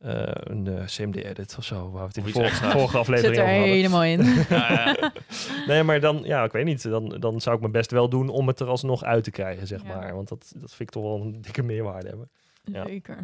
[0.00, 3.36] eh, een eh, CMD-edit of zo, waar we het in de vorige, vorige Zit aflevering
[3.36, 3.74] er over hadden.
[3.74, 4.20] helemaal in.
[4.48, 5.12] Ja, ja.
[5.66, 6.82] Nee, maar dan, ja, ik weet niet.
[6.82, 9.66] Dan, dan zou ik mijn best wel doen om het er alsnog uit te krijgen,
[9.66, 9.96] zeg Ja.
[9.96, 10.14] maar.
[10.14, 12.28] Want dat, dat vind ik toch wel een dikke meerwaarde hebben.
[12.64, 12.86] Ja.
[12.86, 13.16] Zeker.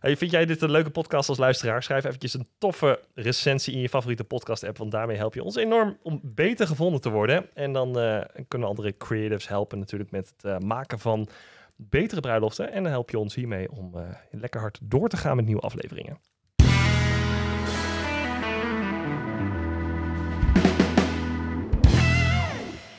[0.00, 1.82] Hey, vind jij dit een leuke podcast als luisteraar?
[1.82, 5.98] Schrijf eventjes een toffe recensie in je favoriete podcast-app, want daarmee help je ons enorm
[6.02, 7.46] om beter gevonden te worden.
[7.54, 11.28] En dan eh, kunnen andere creatives helpen natuurlijk met het eh, maken van
[11.76, 12.72] betere bruiloften.
[12.72, 15.62] En dan help je ons hiermee om eh, lekker hard door te gaan met nieuwe
[15.62, 16.18] afleveringen.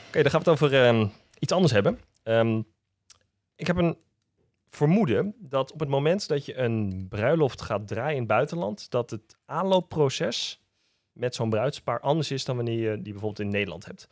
[0.07, 1.07] Oké, dan gaan we het over ehm,
[1.39, 1.99] iets anders hebben.
[2.23, 2.61] Ehm,
[3.55, 3.97] ik heb een
[4.67, 9.09] vermoeden dat op het moment dat je een bruiloft gaat draaien in het buitenland, dat
[9.09, 10.61] het aanloopproces
[11.11, 14.07] met zo'n bruidspaar anders is dan wanneer je die bijvoorbeeld in Nederland hebt.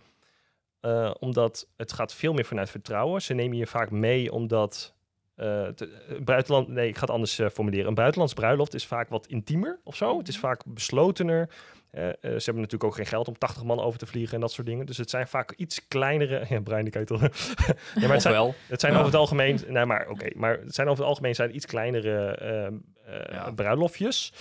[0.86, 3.22] Eh, omdat het gaat veel meer vanuit vertrouwen.
[3.22, 4.94] Ze nemen je vaak mee omdat
[5.36, 7.88] te- eh, buitenland, nee, ik ga het anders formuleren.
[7.88, 10.18] Een buitenlands bruiloft is vaak wat intiemer of zo.
[10.18, 11.50] Het is vaak beslotener.
[11.92, 14.68] Ze hebben natuurlijk ook geen geld om 80 man over te vliegen en dat soort
[14.68, 14.86] dingen.
[14.86, 16.46] Dus het zijn vaak iets kleinere.
[16.50, 17.22] Ja, Brian, toch.
[17.22, 17.28] ja,
[17.96, 18.98] maar het zijn, Ofwel, het zijn Ja.
[18.98, 22.28] over het algemeen, nee, maar oké, maar het zijn over het algemeen zijn iets kleinere
[22.36, 22.74] ehm,
[23.06, 23.52] eh, Ja.
[23.52, 24.34] bruiloftjes.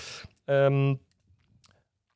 [0.45, 0.95] Ehm,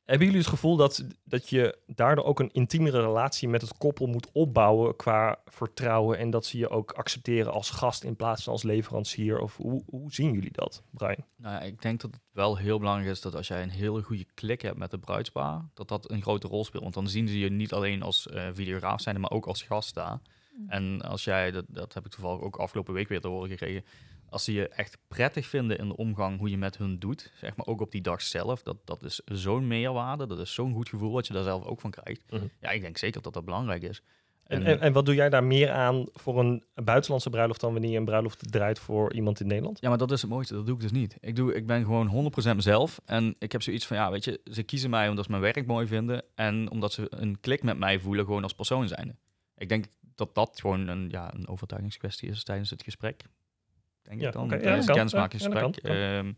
[0.09, 4.07] hebben jullie het gevoel dat, dat je daardoor ook een intiemere relatie met het koppel
[4.07, 8.53] moet opbouwen qua vertrouwen en dat ze je ook accepteren als gast in plaats van
[8.53, 9.39] als leverancier?
[9.39, 11.25] Of hoe, hoe zien jullie dat, Brian?
[11.35, 14.01] nou ja, ik denk dat het wel heel belangrijk is dat als jij een hele
[14.01, 16.83] goede klik hebt met de bruidspaar, dat dat een grote rol speelt.
[16.83, 19.93] Want dan zien ze je niet alleen als eh, videograaf zijn, maar ook als gast
[19.95, 20.19] daar.
[20.67, 23.83] En als jij, dat, dat heb ik toevallig ook afgelopen week weer te horen gekregen,
[24.29, 27.55] als ze je echt prettig vinden in de omgang hoe je met hun doet, zeg
[27.55, 30.89] maar ook op die dag zelf, dat, dat is zo'n meerwaarde, dat is zo'n goed
[30.89, 32.23] gevoel wat je daar zelf ook van krijgt.
[32.29, 32.45] Mhm.
[32.59, 34.01] Ja, ik denk zeker dat dat belangrijk is.
[34.49, 37.91] En, en, en wat doe jij daar meer aan voor een buitenlandse bruiloft dan wanneer
[37.91, 39.79] je een bruiloft draait voor iemand in Nederland?
[39.81, 40.53] Ja, maar dat is het mooiste.
[40.53, 41.17] Dat doe ik dus niet.
[41.19, 43.01] Ik, doe, ik ben gewoon 100% mezelf.
[43.05, 45.65] En ik heb zoiets van, ja, weet je, ze kiezen mij omdat ze mijn werk
[45.65, 46.23] mooi vinden.
[46.35, 49.15] En omdat ze een klik met mij voelen, gewoon als persoon zijnde.
[49.57, 53.23] Ik denk dat dat gewoon een, ja, een overtuigingskwestie is tijdens het gesprek.
[54.09, 54.49] Denk Ja, ik dan.
[54.49, 55.79] ja, tijdens kennismakingsgesprek.
[55.81, 56.31] Ja, Ehm,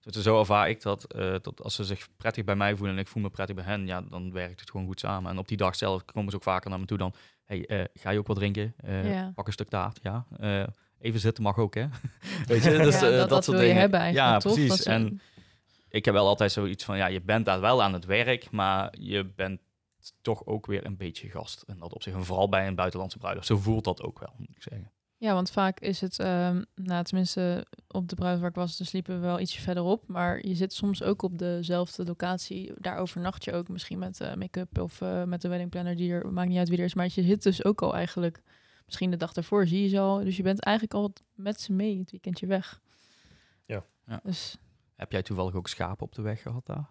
[0.00, 3.00] dus zo ervaar ik dat, eh, dat als ze zich prettig bij mij voelen en
[3.00, 5.30] ik voel me prettig bij hen, ja, dan werkt het gewoon goed samen.
[5.30, 7.84] En op die dag zelf komen ze ook vaker naar me toe dan, hey, eh,
[7.94, 8.74] ga je ook wat drinken?
[8.76, 9.32] Eh, Ja.
[9.34, 10.26] Pak een stuk taart, ja.
[10.38, 10.62] Eh,
[11.00, 11.86] even zitten mag ook, hè?
[12.46, 13.80] Weet je, dus Ja, dat, dat, soort wil je dingen.
[13.80, 14.54] hebben eigenlijk, Ja, toch?
[14.54, 14.82] precies.
[14.84, 15.20] En
[15.88, 18.94] ik heb wel altijd zoiets van, ja, je bent daar wel aan het werk, maar
[18.98, 19.60] je bent
[20.22, 21.62] toch ook weer een beetje gast.
[21.66, 23.46] En dat op zich, en vooral bij een buitenlandse bruiloft.
[23.46, 24.90] Zo voelt dat ook wel, moet ik zeggen.
[25.20, 28.86] Ja, want vaak is het, ehm nou tenminste op de bruiloft waar ik was, dan
[28.86, 30.06] sliepen we wel ietsje verderop.
[30.06, 32.72] Maar je zit soms ook op dezelfde locatie.
[32.78, 36.12] Daar overnacht je ook misschien met eh, make-up of eh, met de wedding planner die
[36.12, 36.94] er, maakt niet uit wie er is.
[36.94, 38.42] Maar je zit dus ook al eigenlijk,
[38.86, 40.24] misschien de dag ervoor zie je ze al.
[40.24, 42.80] Dus je bent eigenlijk al met ze mee het weekendje weg.
[43.66, 43.84] Ja.
[44.06, 44.20] Ja.
[44.24, 44.56] Dus
[44.94, 46.88] Heb jij toevallig ook schapen op de weg gehad daar?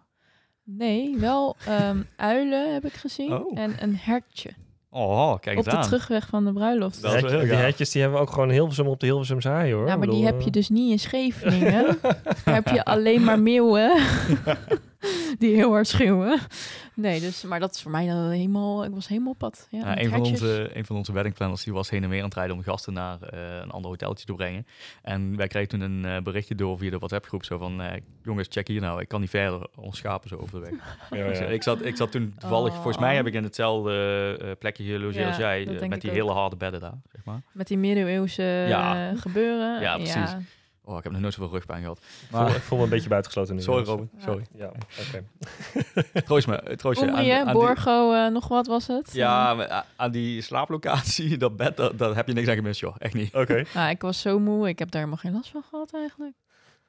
[0.62, 3.58] nee, wel ehm, uilen heb ik gezien Oh.
[3.58, 4.50] en een hertje.
[4.92, 5.82] Oh, kijk op de aan.
[5.82, 7.02] terugweg van de bruiloft.
[7.02, 7.60] Dat is wel heel die gaaf.
[7.60, 9.86] hetjes die hebben we ook gewoon Hilversum op de Hilversum Zaai, hoor.
[9.86, 11.98] Ja, maar Ik die heb je eh, dus niet in Scheveningen.
[12.44, 13.92] Daar heb je alleen maar meeuwen
[15.38, 16.38] die heel hard schreeuwen.
[16.94, 18.84] Nee, dus, maar dat is voor mij dan helemaal...
[18.84, 19.66] Ik was helemaal op pad.
[19.70, 22.34] Ja, een, van onze, een van onze weddingplanners die was heen en weer aan het
[22.34, 24.66] rijden om gasten naar eh, een ander hoteltje te brengen.
[25.02, 28.00] En wij kregen toen een eh, berichtje door via de WhatsApp groep zo van, eh,
[28.22, 30.96] jongens check hier nou, ik kan niet verder, ons schapen zo over de weg.
[31.20, 31.44] ja, Dus, ja.
[31.44, 33.16] eh, ik, zat, ik zat toen toevallig, volgens mij Oh.
[33.16, 36.16] heb ik in hetzelfde eh, plekje gelogeerd Ja, als jij, met die ook.
[36.16, 37.42] hele harde bedden daar, zeg maar.
[37.52, 39.14] Met die middeleeuwse Ja.
[39.16, 39.80] gebeuren.
[39.80, 40.34] Ja, precies.
[40.84, 41.98] Oh, ik heb nog nooit zoveel rugpijn gehad.
[41.98, 43.60] Ik voel, Maar, ik voel me een beetje buitengesloten nu.
[43.62, 44.10] sorry jongens.
[44.12, 44.24] Robin, Ja.
[44.24, 44.46] sorry.
[44.54, 44.72] Ja,
[45.08, 46.22] oké.
[46.26, 47.12] Troost me, troost je.
[47.12, 49.12] aan- die- Borgo, eh, nog wat was het?
[49.12, 52.94] Ja, ah, aan die slaaplocatie, dat bed, daar, daar heb je niks aan gemist, joh.
[52.98, 53.34] Echt niet.
[53.34, 53.64] Oké.
[53.74, 54.68] Nou, ik was zo moe.
[54.68, 56.34] Ik heb daar helemaal geen last van gehad eigenlijk.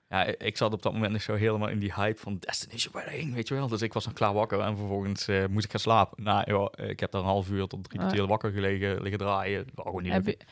[0.10, 3.34] Ja, ik- zat op dat moment nog zo helemaal in die hype van Destination Wedding,
[3.34, 3.68] weet je wel.
[3.68, 6.24] Dus ik was nog klaar wakker en vervolgens eh, moest ik gaan slapen.
[6.24, 9.66] Nou, joh, ik heb daar een half uur tot drie kwartier wakker gelegen, liggen draaien.
[9.76, 10.46] Gewoon niet Heb je, eh,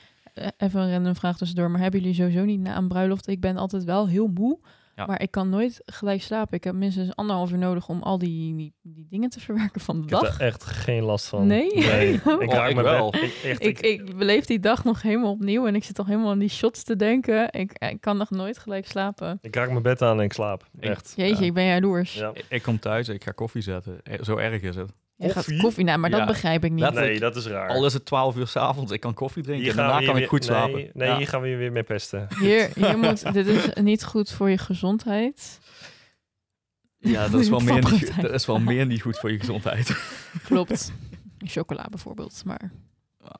[0.57, 1.71] even een random vraag tussendoor.
[1.71, 3.27] Maar hebben jullie sowieso niet na een bruiloft?
[3.27, 4.59] Ik ben altijd wel heel moe.
[4.95, 5.05] Ja.
[5.05, 6.53] Maar ik kan nooit gelijk slapen.
[6.57, 9.95] Ik heb minstens anderhalf uur nodig om al die, die, die dingen te verwerken van
[9.97, 10.39] de Ik heb dag.
[10.39, 11.47] er echt geen last van.
[11.47, 11.67] Nee?
[11.73, 13.11] ik Oh, raak ik mijn wel.
[13.11, 13.21] bed.
[13.21, 16.31] Ik, echt, Ik, ik beleef die dag nog helemaal opnieuw en ik zit al helemaal
[16.31, 17.51] aan die shots te denken.
[17.51, 19.37] Ik, ik kan nog nooit gelijk slapen.
[19.41, 20.67] ik raak mijn bed aan en ik slaap.
[20.79, 21.13] Ik- Echt.
[21.15, 21.47] Jeetje, Ja.
[21.47, 22.13] ik ben jaloers.
[22.13, 22.31] Ja.
[22.33, 23.99] Ik, ik kom thuis, ik ga koffie zetten.
[24.03, 24.91] Eh, Zo erg is het.
[25.21, 25.61] Je gaat Koffie?
[25.61, 26.25] koffie, maar dat Ja.
[26.25, 26.93] begrijp ik niet.
[26.93, 27.69] Nee, dat is raar.
[27.69, 30.27] Al is het 12 uur s'avonds, ik kan koffie drinken Hier en daarna kan ik
[30.27, 30.89] goed slapen.
[30.93, 31.17] Nee, Ja.
[31.17, 32.27] hier gaan we je weer mee pesten.
[32.39, 35.59] Hier, hier moet, dit is niet goed voor je gezondheid.
[36.97, 40.03] Ja, dat is, wel meer niet, dat is wel meer niet goed voor je gezondheid.
[40.43, 40.91] Klopt.
[41.37, 42.41] Chocola bijvoorbeeld.
[42.45, 42.71] Maar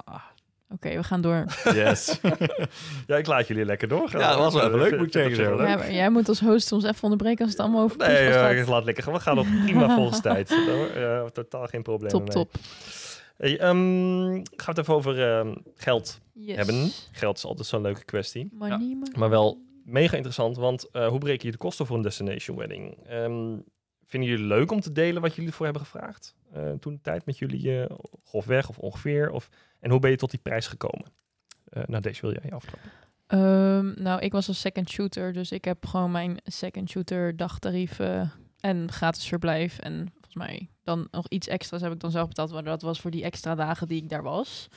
[0.04, 0.22] Ah,
[0.70, 1.46] oké, we gaan door.
[1.74, 2.20] yes.
[3.08, 4.22] Ja, ik laat jullie lekker doorgaan.
[4.22, 5.56] Ja, dat was wel even leuk, moet ik zeggen, zo.
[5.56, 5.68] Leuk.
[5.68, 8.34] Ja, maar jij moet als host ons even onderbreken als het allemaal over Nee, podcast
[8.36, 8.52] ja, gaat.
[8.58, 9.14] ik laat lekker gaan.
[9.14, 10.52] We gaan op prima volgens tijd.
[10.96, 12.10] Eh, totaal geen probleem.
[12.12, 12.52] Top, top.
[13.38, 13.78] Hey, ehm,
[14.34, 16.56] gaan we het even over ehm, geld Yes.
[16.56, 16.90] hebben.
[17.12, 18.50] Geld is altijd zo'n leuke kwestie.
[18.52, 19.12] Money, money.
[19.18, 22.98] Maar wel mega interessant, want eh, hoe breken je de kosten voor een destination wedding?
[23.08, 23.58] Ehm,
[24.06, 26.36] vinden jullie leuk om te delen wat jullie ervoor hebben gevraagd?
[26.54, 29.30] eh, toen de tijd met jullie eh grofweg of ongeveer?
[29.32, 31.12] Of, en hoe ben je tot die prijs gekomen?
[31.70, 32.92] Eh nou, deze wil jij aftrappen.
[33.28, 38.32] Ehm, nou, ik was een second shooter, dus ik heb gewoon mijn second shooter dagtarieven
[38.60, 39.80] en gratis verblijf.
[39.80, 43.02] En volgens mij dan nog iets extra's heb ik dan zelf betaald, maar dat was
[43.02, 44.68] voor die extra dagen die ik daar was.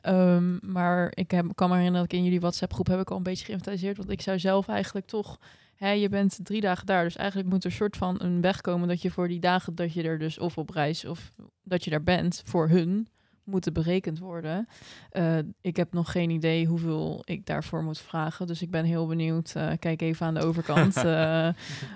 [0.00, 3.10] Ehm, maar ik heb, kan me herinneren dat ik in jullie WhatsApp groep heb ik
[3.10, 5.38] al een beetje geïnventariseerd, want ik zou zelf eigenlijk toch,
[5.74, 8.88] hè, je bent drie dagen daar, dus eigenlijk moet er soort van een weg komen
[8.88, 11.30] dat je voor die dagen dat je er dus of op reis of
[11.62, 13.08] dat je daar bent voor hun
[13.44, 14.68] moeten berekend worden.
[15.10, 18.46] Eh, ik heb nog geen idee hoeveel ik daarvoor moet vragen.
[18.46, 19.52] Dus ik ben heel benieuwd.
[19.54, 21.48] Eh, kijk even aan de overkant eh,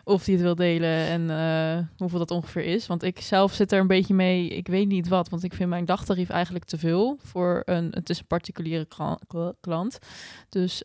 [0.04, 2.86] of die het wil delen en hoeveel dat ongeveer is.
[2.86, 4.48] Want ik zelf zit er een beetje mee.
[4.48, 7.88] Ik weet niet wat, want ik vind mijn dagtarief eigenlijk te veel voor een.
[7.90, 9.98] Het is een particuliere kla- kla- klant.
[10.48, 10.80] Dus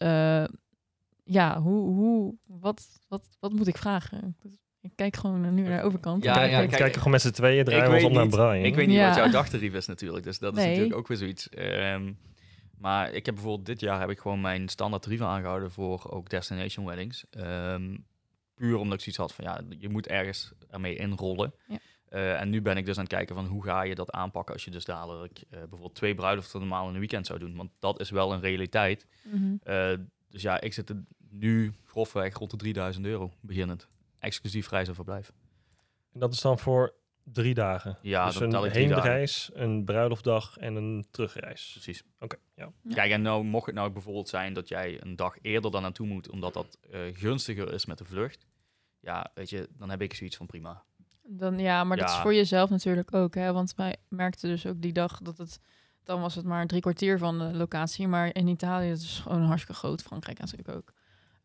[1.24, 4.38] ja, hoe, hoe, wat, wat, wat moet ik vragen?
[4.82, 6.24] Ik kijk gewoon nu naar de overkant.
[6.24, 8.54] Ja, Kijk, ja, kijk, gewoon met z'n tweeën, draaien ons om naar Brian.
[8.66, 9.08] Ik weet niet Ja.
[9.08, 10.68] wat jouw dagtarief is natuurlijk, dus dat is Nee.
[10.70, 11.50] natuurlijk ook weer zoiets.
[11.50, 12.14] Ehm,
[12.78, 16.30] maar ik heb bijvoorbeeld dit jaar heb ik gewoon mijn standaard tarieven aangehouden voor ook
[16.30, 17.24] destination weddings.
[17.30, 17.98] Ehm,
[18.56, 21.54] puur omdat ik zoiets had van ja, je moet ergens ermee inrollen.
[21.68, 21.78] Ja.
[22.10, 24.54] Eh, en nu ben ik dus aan het kijken van hoe ga je dat aanpakken
[24.54, 27.56] als je dus dadelijk eh, bijvoorbeeld twee bruiloften normaal in een weekend zou doen.
[27.56, 29.06] Want dat is wel een realiteit.
[29.24, 29.56] Mhm.
[29.64, 29.92] Eh,
[30.30, 33.88] dus ja, ik zit er nu grofweg rond de 3000 euro beginnend.
[34.22, 35.32] Exclusief reis en verblijf.
[36.14, 37.98] En dat is dan voor drie dagen.
[38.02, 38.80] Ja, dus een ik drie dagen.
[38.80, 41.70] heenreis, een bruiloftdag en een terugreis.
[41.72, 42.04] Precies.
[42.20, 42.72] Oké, ja.
[42.84, 42.94] Ja.
[42.94, 46.08] Kijk, en nou mocht het nou bijvoorbeeld zijn dat jij een dag eerder dan naartoe
[46.08, 48.46] moet, omdat dat eh, gunstiger is met de vlucht.
[49.00, 50.84] Ja, weet je, dan heb ik zoiets van prima.
[51.24, 53.36] Dan, ja, maar dat is voor jezelf natuurlijk ook.
[53.36, 53.54] Hè?
[53.54, 55.60] Want wij merkten dus ook die dag dat het...
[56.04, 58.08] Dan was het maar drie kwartier van de locatie.
[58.08, 60.02] Maar in Italië, het is gewoon hartstikke groot.
[60.02, 60.94] Frankrijk natuurlijk ook.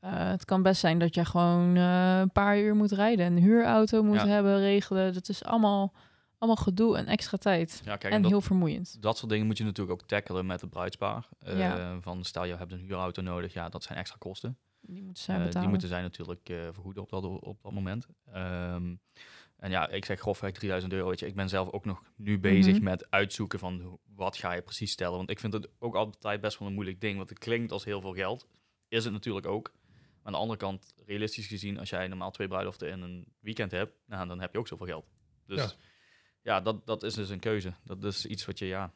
[0.01, 3.27] Eh, het kan best zijn dat je gewoon eh, een paar uur moet rijden.
[3.27, 4.27] Een huurauto moet Ja.
[4.27, 5.15] hebben, regelen.
[5.15, 5.93] Dat is allemaal,
[6.39, 7.83] allemaal gedoe en extra tijd.
[7.85, 9.03] Ja, kijk, en dat, heel vermoeiend.
[9.03, 11.29] dat soort dingen moet je natuurlijk ook tackelen met het bruidspaar.
[11.39, 12.01] Eh, Ja.
[12.01, 14.59] Van stel je hebt een huurauto nodig, ja, dat zijn extra kosten.
[14.81, 15.61] Die moeten zij Eh, betalen.
[15.61, 16.41] die moeten zij natuurlijk
[16.73, 18.07] vergoeden op dat, op dat moment.
[18.33, 18.95] Ehm,
[19.57, 21.09] en ja, ik zeg grofweg 3000 euro.
[21.09, 21.27] Weet je.
[21.27, 22.85] Ik ben zelf ook nog nu bezig Mhm.
[22.85, 25.17] met uitzoeken van wat ga je precies stellen.
[25.17, 27.17] Want ik vind het ook altijd best wel een moeilijk ding.
[27.17, 28.47] Want het klinkt als heel veel geld.
[28.89, 29.73] Is het natuurlijk ook.
[30.27, 33.93] Aan de andere kant, realistisch gezien, als jij normaal twee bruiloften in een weekend hebt,
[34.07, 35.07] nou, dan heb je ook zoveel geld.
[35.47, 35.71] Dus Ja.
[36.43, 37.73] ja, dat, dat is dus een keuze.
[37.85, 38.93] Dat is iets wat je, ja,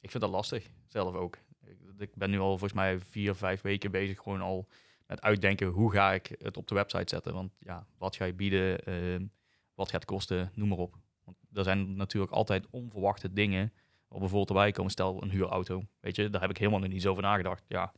[0.00, 1.38] ik vind dat lastig zelf ook.
[1.64, 4.68] Ik, ik ben nu al volgens mij vier, vijf weken bezig gewoon al
[5.06, 7.34] met uitdenken hoe ga ik het op de website zetten.
[7.34, 9.26] Want ja, wat ga je bieden, ehm,
[9.74, 10.96] wat gaat het kosten, noem maar op.
[11.24, 13.72] Want er zijn natuurlijk altijd onverwachte dingen
[14.08, 14.90] waar bijvoorbeeld erbij komen.
[14.90, 17.64] Stel een huurauto, weet je, daar heb ik helemaal nog niet zo over nagedacht.
[17.68, 17.92] Ja,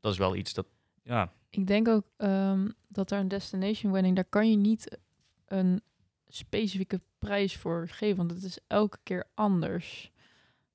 [0.00, 0.66] dat is wel iets dat,
[1.02, 4.98] ja, Ik denk ook ehm, dat er een destination wedding, daar kan je niet
[5.46, 5.82] een
[6.28, 10.12] specifieke prijs voor geven, want het is elke keer anders.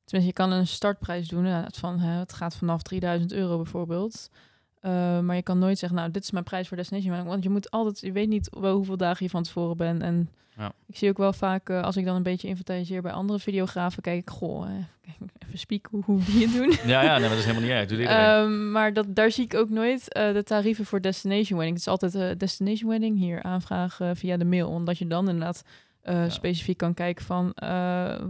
[0.03, 4.29] Tenminste, je kan een startprijs doen, eh, van, hè, het gaat vanaf 3000 euro bijvoorbeeld.
[4.81, 7.43] Eh, maar je kan nooit zeggen, nou, dit is mijn prijs voor destination wedding, want
[7.43, 10.01] je moet altijd, je weet niet wel hoeveel dagen je van tevoren bent.
[10.01, 10.71] En Ja.
[10.87, 14.01] ik zie ook wel vaak, eh, als ik dan een beetje inventariseer bij andere videografen,
[14.01, 14.61] kijk ik, goh,
[15.01, 16.69] kijk, even spieken hoe, hoe die het doen.
[16.93, 17.87] ja, ja nee, maar dat is helemaal niet erg.
[17.87, 18.03] Doe.
[18.05, 21.77] Ehm, maar dat, daar zie ik ook nooit eh, de tarieven voor destination wedding.
[21.83, 24.69] Het is altijd destination wedding hier aanvragen via de mail.
[24.69, 25.63] Omdat je dan inderdaad
[26.03, 26.29] Ja.
[26.29, 27.53] specifiek kan kijken van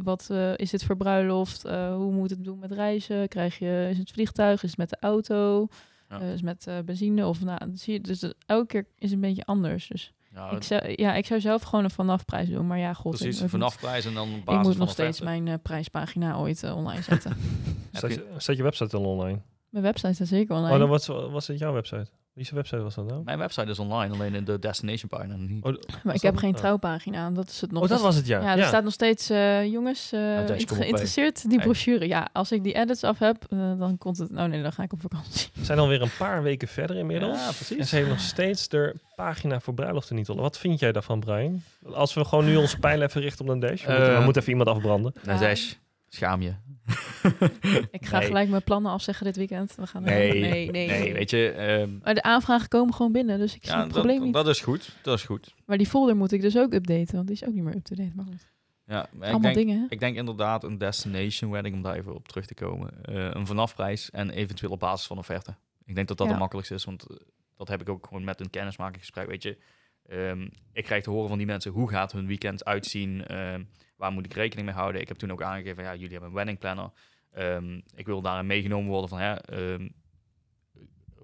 [0.03, 1.61] wat is dit voor bruiloft?
[1.69, 3.27] Hoe moet het doen met reizen?
[3.27, 4.63] Krijg je, is het vliegtuig?
[4.63, 5.67] Is het met de auto?
[6.09, 6.19] Ja.
[6.19, 7.25] Eh, is het met eh, benzine?
[7.27, 9.87] Of nou, zie je, dus dat- elke keer is een beetje anders.
[9.87, 12.67] Dus ja, ik, zou, ja, ik zou zelf gewoon een vanafprijs doen.
[12.67, 13.15] Maar ja, god.
[13.17, 16.37] precies, ik, vanaf prijs en dan basis ik moet van nog steeds mijn eh, prijspagina
[16.37, 17.35] ooit online zetten.
[17.93, 19.39] Staat je- staat je website dan online?
[19.69, 20.73] mijn website staat zeker online.
[20.73, 22.07] Oh, dan was, was het jouw website?
[22.37, 23.21] Wie zijn website was dat nou?
[23.23, 25.63] Mijn website is online, alleen in de destination pagina niet.
[25.63, 25.73] Oh,
[26.03, 26.55] Maar ik heb geen oh.
[26.55, 27.83] trouwpagina, dat is het nog.
[27.83, 28.41] oh, dat was het, ja.
[28.41, 30.19] ja, er staat nog steeds, eh, jongens, eh,
[30.59, 32.07] op, geïnteresseerd, die brochure.
[32.07, 34.29] Ja, als ik die edits af heb, eh, dan komt het...
[34.29, 35.49] Oh nee, dan ga ik op vakantie.
[35.53, 37.37] We zijn alweer een paar weken verder inmiddels.
[37.37, 37.89] Ja, En precies.
[37.89, 40.43] ze heeft nog steeds de pagina voor bruiloften niet onder.
[40.43, 41.61] Wat vind jij daarvan, Brian?
[41.93, 43.85] Als we gewoon nu onze pijl even richten op de dash.
[43.85, 45.13] We, moeten, we moeten even iemand afbranden.
[45.23, 45.73] Nee, Dash,
[46.17, 46.53] schaam je.
[47.91, 48.27] Ik ga Nee.
[48.27, 49.75] gelijk mijn plannen afzeggen dit weekend.
[49.75, 50.87] We gaan Nee, nee, nee.
[50.87, 51.49] nee, weet je.
[51.51, 54.33] ehm, Maar de aanvragen komen gewoon binnen, dus ik zie ja, het probleem dat, niet.
[54.33, 54.95] dat is goed.
[55.01, 55.53] Dat is goed.
[55.65, 58.11] Maar die folder moet ik dus ook updaten, want die is ook niet meer up-to-date.
[58.15, 58.47] Maar goed,
[58.85, 59.85] Ja, maar ik allemaal denk, dingen, hè?
[59.89, 63.03] ik denk inderdaad een destination wedding, om daar even op terug te komen.
[63.05, 65.55] Eh, een vanafprijs en eventueel op basis van offerte.
[65.85, 66.31] Ik denk dat dat Ja.
[66.31, 67.17] het makkelijkste is, want eh,
[67.55, 69.57] dat heb ik ook gewoon met een kennismakingsgesprek, weet je.
[70.05, 73.25] Ehm, ik krijg te horen van die mensen, hoe gaat hun weekend uitzien?
[73.25, 73.63] Ehm,
[73.97, 75.01] waar moet ik rekening mee houden?
[75.01, 76.91] Ik heb toen ook aangegeven, ja, jullie hebben een wedding planner.
[77.31, 79.89] Ehm, ik wil daarin meegenomen worden van, hè, ehm,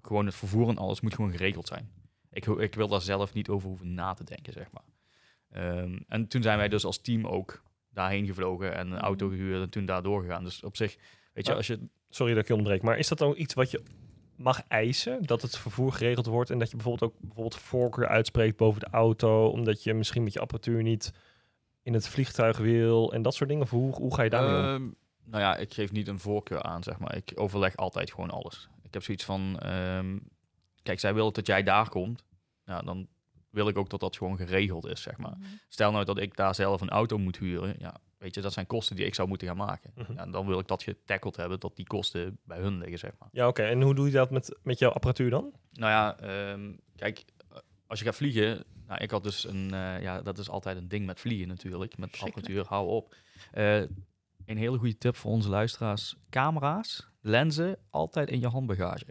[0.01, 1.91] gewoon het vervoer en alles moet gewoon geregeld zijn.
[2.31, 4.83] Ik, ik wil daar zelf niet over hoeven na te denken, zeg maar.
[5.49, 9.61] Ehm, en toen zijn wij dus als team ook daarheen gevlogen en een auto gehuurd
[9.61, 10.43] en toen daar doorgegaan.
[10.43, 10.97] Dus op zich,
[11.33, 11.87] weet je, als je...
[12.09, 12.81] Sorry dat ik je onderbreek.
[12.81, 13.83] Maar is dat dan iets wat je
[14.35, 15.23] mag eisen?
[15.23, 18.87] Dat het vervoer geregeld wordt en dat je bijvoorbeeld ook bijvoorbeeld voorkeur uitspreekt boven de
[18.91, 21.13] auto, omdat je misschien met je apparatuur niet
[21.83, 23.63] in het vliegtuig wil en dat soort dingen?
[23.63, 24.83] Of hoe, hoe ga je daarmee om?
[24.83, 24.91] Ehm,
[25.23, 27.15] nou ja, ik geef niet een voorkeur aan, zeg maar.
[27.15, 28.69] Ik overleg altijd gewoon alles.
[28.81, 30.17] Ik heb zoiets van, ehm,
[30.83, 32.23] kijk, zij wil dat jij daar komt.
[32.65, 33.07] Nou, dan
[33.49, 35.37] wil ik ook dat dat gewoon geregeld is, zeg maar.
[35.69, 38.67] Stel nou dat ik daar zelf een auto moet huren, ja, weet je, dat zijn
[38.67, 39.91] kosten die ik zou moeten gaan maken.
[39.95, 40.13] Mhm.
[40.13, 43.29] Ja, dan wil ik dat getackled hebben, dat die kosten bij hun liggen, zeg maar.
[43.31, 43.63] Ja, oké.
[43.63, 45.51] En hoe doe je dat met, met jouw apparatuur dan?
[45.71, 48.63] Nou ja, ehm, kijk, eh, als je gaat vliegen,
[48.93, 51.97] nou, ik had dus een, eh, ja, dat is altijd een ding met vliegen natuurlijk,
[51.97, 53.15] met apparatuur, hou op.
[53.51, 53.79] Eh,
[54.45, 59.05] een hele goede tip voor onze luisteraars, camera's, lenzen, altijd in je handbagage.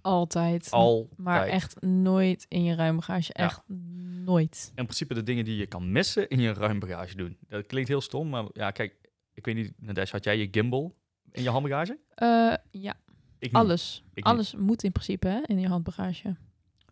[0.00, 0.70] Altijd.
[0.70, 1.18] Altijd.
[1.18, 3.30] Maar echt nooit in je ruimbagage.
[3.34, 3.44] Ja.
[3.44, 3.62] Echt
[4.24, 4.72] nooit.
[4.74, 7.36] In principe de dingen die je kan missen in je ruim bagage doen.
[7.48, 10.94] Dat klinkt heel stom, maar ja, kijk, ik weet niet, Nadesh, had jij je gimbal
[11.30, 11.98] in je handbagage?
[12.14, 12.94] Eh, ja,
[13.38, 14.04] Ik alles.
[14.14, 14.24] Ik.
[14.24, 16.36] Alles moet in principe hè, in je handbagage.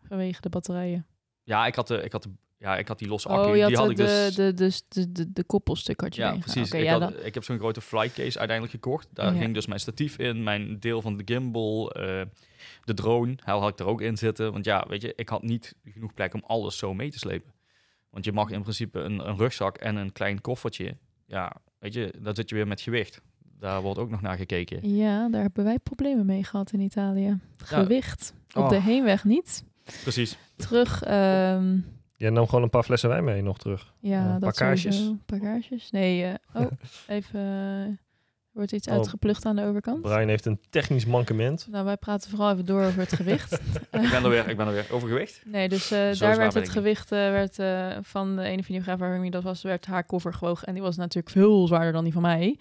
[0.02, 1.06] Vanwege de batterijen.
[1.44, 3.68] Ja, ik had, de, ik had, de, ja, ik had die losse accu, Oh, had
[3.68, 4.34] die had de, ik dus...
[4.34, 6.70] de, de, de, de, de koppelstuk had je Ja, precies.
[6.70, 9.08] Ik, ja, had, dat- ik heb zo'n grote flycase uiteindelijk gekocht.
[9.12, 9.40] Daar Ja.
[9.40, 12.22] ging dus mijn statief in, mijn deel van de gimbal, eh,
[12.84, 14.52] de drone, hij had ik er ook in zitten.
[14.52, 17.52] Want ja, weet je, ik had niet genoeg plek om alles zo mee te slepen.
[18.10, 20.96] Want je mag in principe een, een rugzak en een klein koffertje.
[21.26, 23.20] Ja, weet je, dan zit je weer met gewicht.
[23.58, 24.94] Daar wordt ook nog naar gekeken.
[24.96, 27.38] ja, daar hebben wij problemen mee gehad in Italië.
[27.56, 28.34] Gewicht.
[28.54, 28.68] Op Oh.
[28.68, 29.64] de heenweg niet.
[30.02, 30.36] Precies.
[30.56, 31.76] Terug, ehm,
[32.16, 33.92] Je nam gewoon een paar flessen wijn mee nog terug.
[34.00, 34.82] ja, Eh, dat packages.
[34.96, 35.16] sowieso.
[35.26, 35.90] Packages.
[35.90, 36.66] Nee, eh, oh,
[37.16, 38.00] even...
[38.52, 38.94] Wordt iets Oh.
[38.94, 40.00] uitgeplucht aan de overkant?
[40.02, 41.66] Brian heeft een technisch mankement.
[41.70, 43.52] Nou, wij praten vooral even door over het gewicht.
[43.52, 44.86] Ik ben er weer, ik ben er weer.
[44.90, 45.42] Overgewicht?
[45.44, 49.30] Nee, dus eh, daar werd het gewicht eh, werd, eh, van de ene videograaf waarmee
[49.30, 50.66] dat was, werd haar koffer gewogen.
[50.66, 52.58] En die was natuurlijk veel zwaarder dan die van mij.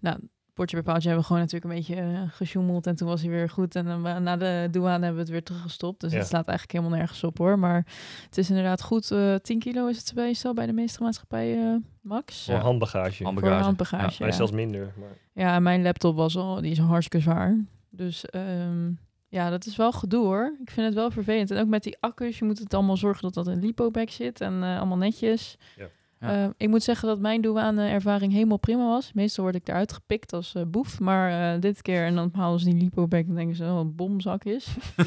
[0.00, 0.18] Nou,
[0.54, 2.86] potje bij paaltje hebben we gewoon natuurlijk een beetje eh, gesjoemeld.
[2.86, 3.74] En toen was hij weer goed.
[3.74, 6.00] En dan, eh, na de douane hebben we het weer teruggestopt.
[6.00, 6.18] Dus Ja.
[6.18, 7.58] het slaat eigenlijk helemaal nergens op hoor.
[7.58, 7.86] Maar
[8.24, 9.10] het is inderdaad goed.
[9.10, 12.44] eh 10 kilo is het meestal bij de meeste maatschappijen max.
[12.44, 12.60] Voor Ja.
[12.60, 13.22] handbagage.
[13.24, 13.54] Handbagage.
[13.54, 14.16] Voor handbagage.
[14.22, 14.36] Hij ja.
[14.36, 14.92] zelfs minder.
[14.98, 15.18] Maar...
[15.44, 17.64] Ja, en mijn laptop was al, die is hartstikke zwaar.
[17.90, 18.90] Dus ehm,
[19.28, 20.56] ja, dat is wel gedoe hoor.
[20.62, 21.50] Ik vind het wel vervelend.
[21.50, 24.40] En ook met die accu's, je moet het allemaal zorgen dat dat in lipo-bag zit
[24.40, 25.56] en eh, allemaal netjes.
[25.76, 25.86] Ja.
[26.20, 26.44] Ja.
[26.44, 29.12] Eh, ik moet zeggen dat mijn douane-ervaring helemaal prima was.
[29.12, 31.00] Meestal word ik eruit gepikt als eh, boef.
[31.00, 33.94] Maar eh, dit keer, en dan halen ze die lipo-bag en denken ze, oh, een
[33.94, 34.66] bomzak is.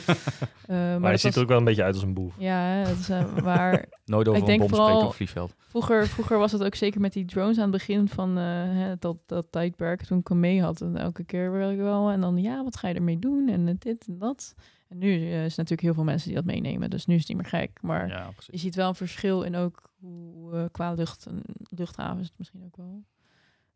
[0.68, 2.36] Eh, Maar, maar hij dat ziet er ook wel een beetje uit als een boef.
[2.40, 3.08] Ja, is
[3.42, 3.86] waar.
[4.06, 5.56] Nooit over Ik een denk bom vooral- spreken op vliegveld.
[5.58, 8.96] Vroeger, vroeger was het ook zeker met die drones aan het begin van eh, hè,
[9.00, 10.82] dat, dat tijdperk toen ik hem mee had.
[10.82, 12.10] En elke keer wil ik wel.
[12.10, 13.48] En dan, ja, wat ga je ermee doen?
[13.50, 14.56] En dit en dat.
[14.90, 16.90] En nu is natuurlijk heel veel mensen die dat meenemen.
[16.90, 17.78] Dus nu is het niet meer gek.
[17.82, 22.20] Maar Ja, je ziet wel een verschil in ook hoe eh, qua lucht en luchthaven
[22.22, 23.04] is het misschien ook wel.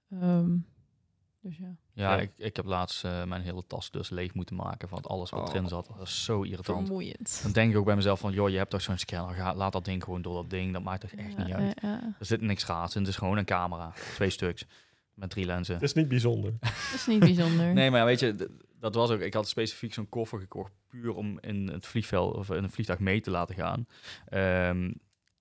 [0.09, 0.57] Ehm,
[1.41, 1.75] dus ja.
[1.93, 2.19] Ja, Ja.
[2.21, 5.49] ik, ik heb laatst eh, mijn hele tas dus leeg moeten maken van alles wat
[5.49, 5.55] Oh.
[5.55, 5.87] erin zat.
[5.97, 6.85] Dat is zo irritant.
[6.85, 7.39] Vermoeiend.
[7.43, 9.71] Dan denk ik ook bij mezelf van, joh, je hebt toch zo'n scanner, ga, laat
[9.73, 10.73] dat ding gewoon door dat ding.
[10.73, 11.77] Dat maakt toch echt Ja, niet uit.
[11.81, 12.15] ja, ja.
[12.19, 13.93] Er zit niks raars in, het is gewoon een camera.
[14.13, 14.65] Twee stuks.
[15.13, 15.73] Met drie lenzen.
[15.73, 16.53] Het is niet bijzonder.
[16.61, 17.73] Dat is niet bijzonder.
[17.73, 18.49] Nee, maar ja, weet je,
[18.79, 19.19] dat was ook.
[19.19, 22.99] Ik had specifiek zo'n koffer gekocht, puur om in het vliegveld of in een vliegtuig
[22.99, 23.87] mee te laten gaan.
[24.25, 24.91] Ehm,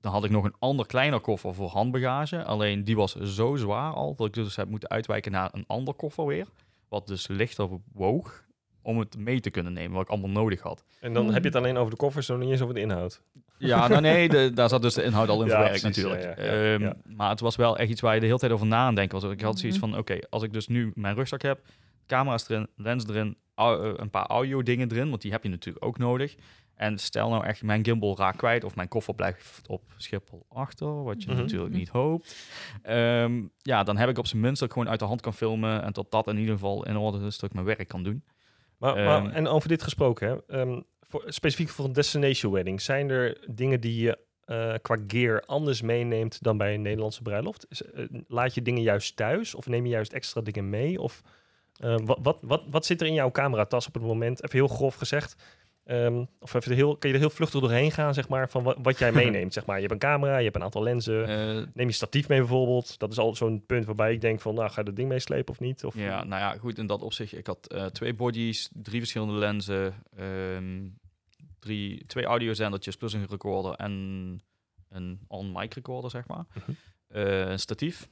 [0.00, 2.44] dan had ik nog een ander kleiner koffer voor handbagage.
[2.44, 5.94] Alleen die was zo zwaar al dat ik dus heb moeten uitwijken naar een ander
[5.94, 6.46] koffer weer.
[6.88, 8.44] Wat dus lichter woog
[8.82, 10.84] om het mee te kunnen nemen, wat ik allemaal nodig had.
[11.00, 11.32] En dan Hmm.
[11.32, 13.22] heb je het alleen over de koffers, zo niet eens over de inhoud.
[13.58, 16.38] Ja, nou nee, de, daar zat dus de inhoud al in Ja, verwerkt precies, natuurlijk.
[16.38, 16.96] ja, ja, ja, Ehm, ja.
[17.16, 19.20] Maar het was wel echt iets waar je de hele tijd over na aan denken
[19.20, 19.30] was.
[19.32, 19.88] Ik had zoiets Mhm.
[19.90, 21.60] van, oké, als ik dus nu mijn rugzak heb,
[22.06, 25.84] camera's erin, lens erin, eh, een paar audio dingen erin, want die heb je natuurlijk
[25.84, 26.34] ook nodig.
[26.80, 31.02] En stel nou echt, mijn gimbal raakt kwijt of mijn koffer blijft op Schiphol achter,
[31.02, 31.40] wat je Mhm.
[31.40, 32.36] natuurlijk niet hoopt.
[32.82, 35.34] Ehm, ja, dan heb ik op zijn minst dat ik gewoon uit de hand kan
[35.34, 38.02] filmen en tot dat in ieder geval in orde is, dat ik mijn werk kan
[38.02, 38.24] doen.
[38.78, 39.04] Maar, Ehm.
[39.06, 43.38] maar, en over dit gesproken, hè, ehm, voor, specifiek voor een destination wedding, zijn er
[43.50, 47.66] dingen die je eh, qua gear anders meeneemt dan bij een Nederlandse bruiloft?
[47.68, 51.00] Is, eh, laat je dingen juist thuis of neem je juist extra dingen mee?
[51.00, 51.22] Of
[51.76, 54.42] eh, wat, wat, wat, wat zit er in jouw cameratas op het moment?
[54.44, 55.36] Even heel grof gezegd.
[55.90, 58.76] Ehm, of even heel, kun je er heel vluchtig doorheen gaan, zeg maar, van wat,
[58.82, 59.52] wat jij meeneemt?
[59.52, 59.74] zeg maar.
[59.80, 61.26] Je hebt een camera, je hebt een aantal lenzen.
[61.26, 62.98] Eh, Neem je statief mee bijvoorbeeld?
[62.98, 65.52] Dat is al zo'n punt waarbij ik denk van, nou, ga je dat ding meeslepen
[65.52, 65.84] of niet?
[65.84, 67.36] Of, Ja, nou ja, goed, in dat opzicht.
[67.36, 70.88] Ik had eh, twee bodies, drie verschillende lenzen, ehm,
[71.58, 73.92] drie, twee audiozendertjes plus een recorder en
[74.88, 76.44] een on-mic recorder, zeg maar.
[76.54, 76.70] Mhm.
[77.08, 78.08] Eh, een statief,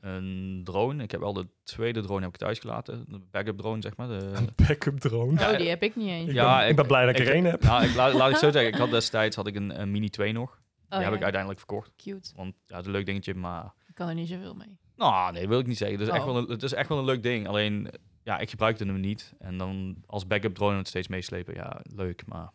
[0.00, 1.02] een drone.
[1.02, 4.08] Ik heb wel de tweede drone heb ik thuis gelaten, de backup drone, zeg maar.
[4.08, 4.32] De,
[4.66, 5.40] backup drone.
[5.52, 6.28] Oh, die heb ik niet eens.
[6.28, 7.62] Ik, Ja, ben, ik ik- ben blij dat ik, ik- er één heb.
[7.62, 10.08] nou, ik, laat, laat ik zo zeggen, ik had destijds had ik een, een Mini
[10.08, 10.50] 2 nog.
[10.88, 11.16] Die Oh, heb ja.
[11.16, 12.30] ik uiteindelijk verkocht, Cute.
[12.36, 13.72] want ja, het is een leuk dingetje, maar...
[13.88, 14.78] Ik kan er niet zoveel mee.
[14.96, 15.98] Nou, nee, wil ik niet zeggen.
[15.98, 16.32] Het is, echt Oh.
[16.32, 17.48] wel een, het is echt wel een leuk ding.
[17.48, 17.88] Alleen,
[18.22, 19.32] ja, ik gebruikte hem niet.
[19.38, 21.54] En dan als backup drone het steeds meeslepen.
[21.54, 22.50] Ja, leuk, maar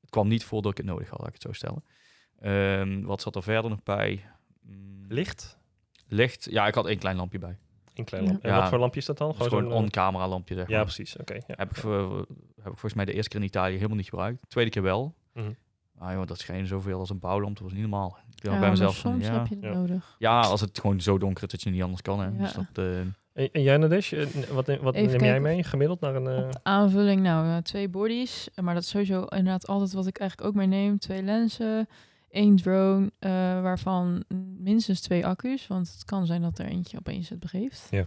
[0.00, 1.84] het kwam niet voor dat ik het nodig had, laat ik het zo stellen.
[2.40, 4.24] Ehm, wat zat er verder nog bij?
[4.62, 5.58] Mm, Licht?
[6.08, 6.46] Licht.
[6.50, 7.56] Ja, ik had één klein lampje bij.
[7.94, 8.30] Een klein Ja.
[8.30, 8.44] lamp.
[8.44, 9.28] En wat voor lampje is dat dan?
[9.28, 10.76] Dus gewoon een zo'n, eh, on-camera lampje, zeg maar.
[10.76, 11.16] Ja, precies.
[11.16, 11.34] Oké.
[11.34, 11.40] ja.
[11.46, 12.16] Heb ik, voor,
[12.56, 14.38] heb ik volgens mij de eerste keer in Italië helemaal niet gebruikt.
[14.48, 15.14] Tweede keer wel.
[15.32, 15.52] Mhm.
[15.98, 17.54] Maar joh, dat scheen zoveel als een bouwlamp.
[17.54, 18.16] Dat was niet normaal.
[18.36, 19.72] Ik Ja, bij mezelf van, ja, heb je het Ja.
[19.72, 20.14] nodig.
[20.18, 22.20] ja, als het gewoon zo donker is dat je niet anders kan.
[22.20, 22.26] Hè.
[22.26, 22.32] Ja.
[22.32, 22.98] Dus dat, eh,
[23.32, 26.26] En, en jij, Nadesh, eh, wat, neem- wat Even neem jij mee gemiddeld naar een...
[26.26, 28.48] eh, aanvulling, nou, eh, twee bodies.
[28.54, 30.98] Eh, Maar dat is sowieso inderdaad altijd wat ik eigenlijk ook meeneem.
[30.98, 31.88] Twee lenzen,
[32.34, 33.30] één drone, eh,
[33.62, 34.24] waarvan
[34.58, 35.66] minstens twee accu's.
[35.66, 37.86] Want het kan zijn dat er eentje opeens het begeeft.
[37.90, 38.04] Ja.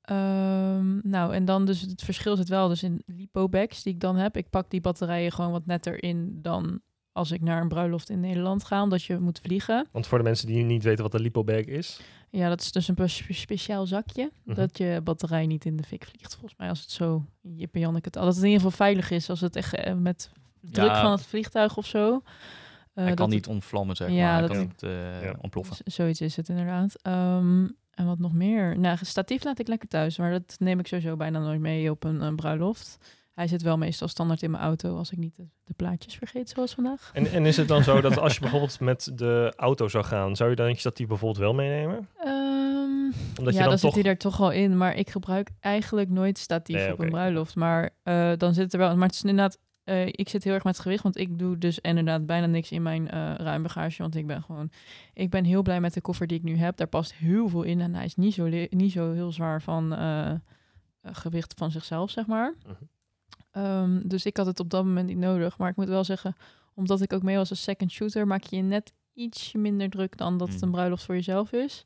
[0.00, 4.16] Ehm, nou, en dan dus het verschil zit wel dus in lipo-bags die ik dan
[4.16, 4.36] heb.
[4.36, 6.80] Ik pak die batterijen gewoon wat netter in dan
[7.12, 9.86] als ik naar een bruiloft in Nederland ga, omdat je moet vliegen.
[9.92, 12.00] want voor de mensen die niet weten wat een lipobag is.
[12.30, 14.30] Ja, dat is dus een spe- speciaal zakje.
[14.44, 14.56] Mhm.
[14.56, 16.32] Dat je batterij niet in de fik vliegt.
[16.32, 19.10] Volgens mij als het zo, Jip en Janneke het, dat het in ieder geval veilig
[19.10, 19.30] is.
[19.30, 21.00] Als het echt eh, met druk Ja.
[21.02, 22.22] van het vliegtuig of zo.
[22.96, 24.32] Eh, hij kan niet ontvlammen, zeg Ja, maar.
[24.32, 25.34] Hij dat- kan niet eh, Ja.
[25.40, 25.76] ontploffen.
[25.76, 26.94] Z- Zoiets is het inderdaad.
[27.02, 28.78] Ehm, en wat nog meer?
[28.78, 30.18] Nou, statief laat ik lekker thuis.
[30.18, 32.98] Maar dat neem ik sowieso bijna nooit mee op een, een bruiloft.
[33.34, 36.48] Hij zit wel meestal standaard in mijn auto als ik niet de, de plaatjes vergeet
[36.48, 37.10] zoals vandaag.
[37.14, 40.36] En, en is het dan zo dat als je bijvoorbeeld met de auto zou gaan,
[40.36, 42.08] zou je dan je statief bijvoorbeeld wel meenemen?
[42.18, 43.94] Ehm, Omdat ja, je dan, dan toch...
[43.94, 44.76] zit hij er toch al in.
[44.76, 47.54] Maar ik gebruik eigenlijk nooit statief Nee, op een bruiloft.
[47.54, 48.96] Maar eh, dan zit er wel...
[48.96, 51.58] Maar het is inderdaad eh, ik zit heel erg met het gewicht, want ik doe
[51.58, 54.02] dus inderdaad bijna niks in mijn eh ruim bagage.
[54.02, 54.70] Want ik ben gewoon,
[55.14, 56.76] ik ben heel blij met de koffer die ik nu heb.
[56.76, 59.94] Daar past heel veel in en hij is niet zo, niet zo heel zwaar van
[59.94, 60.32] eh,
[61.02, 62.54] gewicht van zichzelf, zeg maar.
[62.66, 62.74] Mhm.
[63.50, 65.58] Ehm, dus ik had het op dat moment niet nodig.
[65.58, 66.36] Maar ik moet wel zeggen,
[66.74, 70.16] omdat ik ook mee was als second shooter, maak je je net ietsje minder druk
[70.16, 70.74] dan dat het een Mm.
[70.74, 71.84] bruiloft voor jezelf is.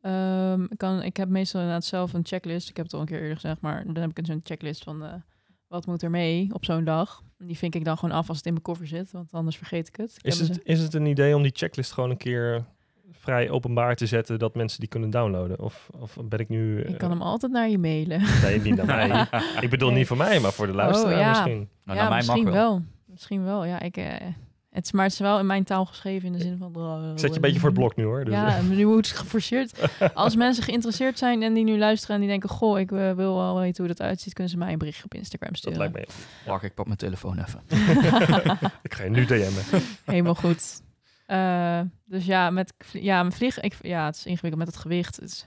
[0.00, 2.68] Ehm, ik, kan, ik heb meestal inderdaad zelf een checklist.
[2.68, 5.22] Ik heb het al een keer eerder gezegd, maar dan heb ik zo'n checklist van
[5.68, 7.22] wat moet er mee op zo'n dag.
[7.38, 9.56] En Die vink ik dan gewoon af als het in mijn koffer zit, want anders
[9.56, 10.14] vergeet ik het.
[10.16, 12.64] Ik Is het, is het een idee om die checklist gewoon een keer
[13.12, 15.60] vrij openbaar te zetten, dat mensen die kunnen downloaden?
[15.60, 16.80] Of, of ben ik nu...
[16.80, 18.20] ik eh, kan hem altijd naar je mailen.
[18.42, 19.26] Nee, niet naar mij.
[19.64, 19.98] ik bedoel Nee.
[19.98, 21.28] niet voor mij, maar voor de luisteraar Oh, ja.
[21.28, 21.68] misschien.
[21.84, 22.54] Nou, ja, naar mij mag misschien wel.
[22.54, 22.82] wel.
[23.06, 23.80] Misschien wel, ja.
[23.80, 24.26] Ik, eh,
[24.70, 26.68] het, is- maar het is wel in mijn taal geschreven in de zin van...
[27.12, 28.24] Ik zet je een beetje voor het blok nu hoor.
[28.24, 29.88] Dus, Ja, nu moet het geforceerd.
[30.14, 32.48] Als mensen geïnteresseerd zijn en die nu luisteren en die denken...
[32.48, 34.32] Goh, ik eh, wil wel weten hoe dat uitziet...
[34.32, 35.78] kunnen ze mij een berichtje op Instagram dat sturen.
[35.78, 36.06] lijkt me.
[36.50, 37.60] Wacht, ik pak mijn telefoon even.
[38.82, 39.82] ik ga je nu DM'en.
[40.04, 40.80] Helemaal goed.
[41.26, 43.62] Eh, dus ja, met ja, mijn vliegen...
[43.62, 45.16] Ik, ja, het is ingewikkeld met het gewicht.
[45.16, 45.46] Het is-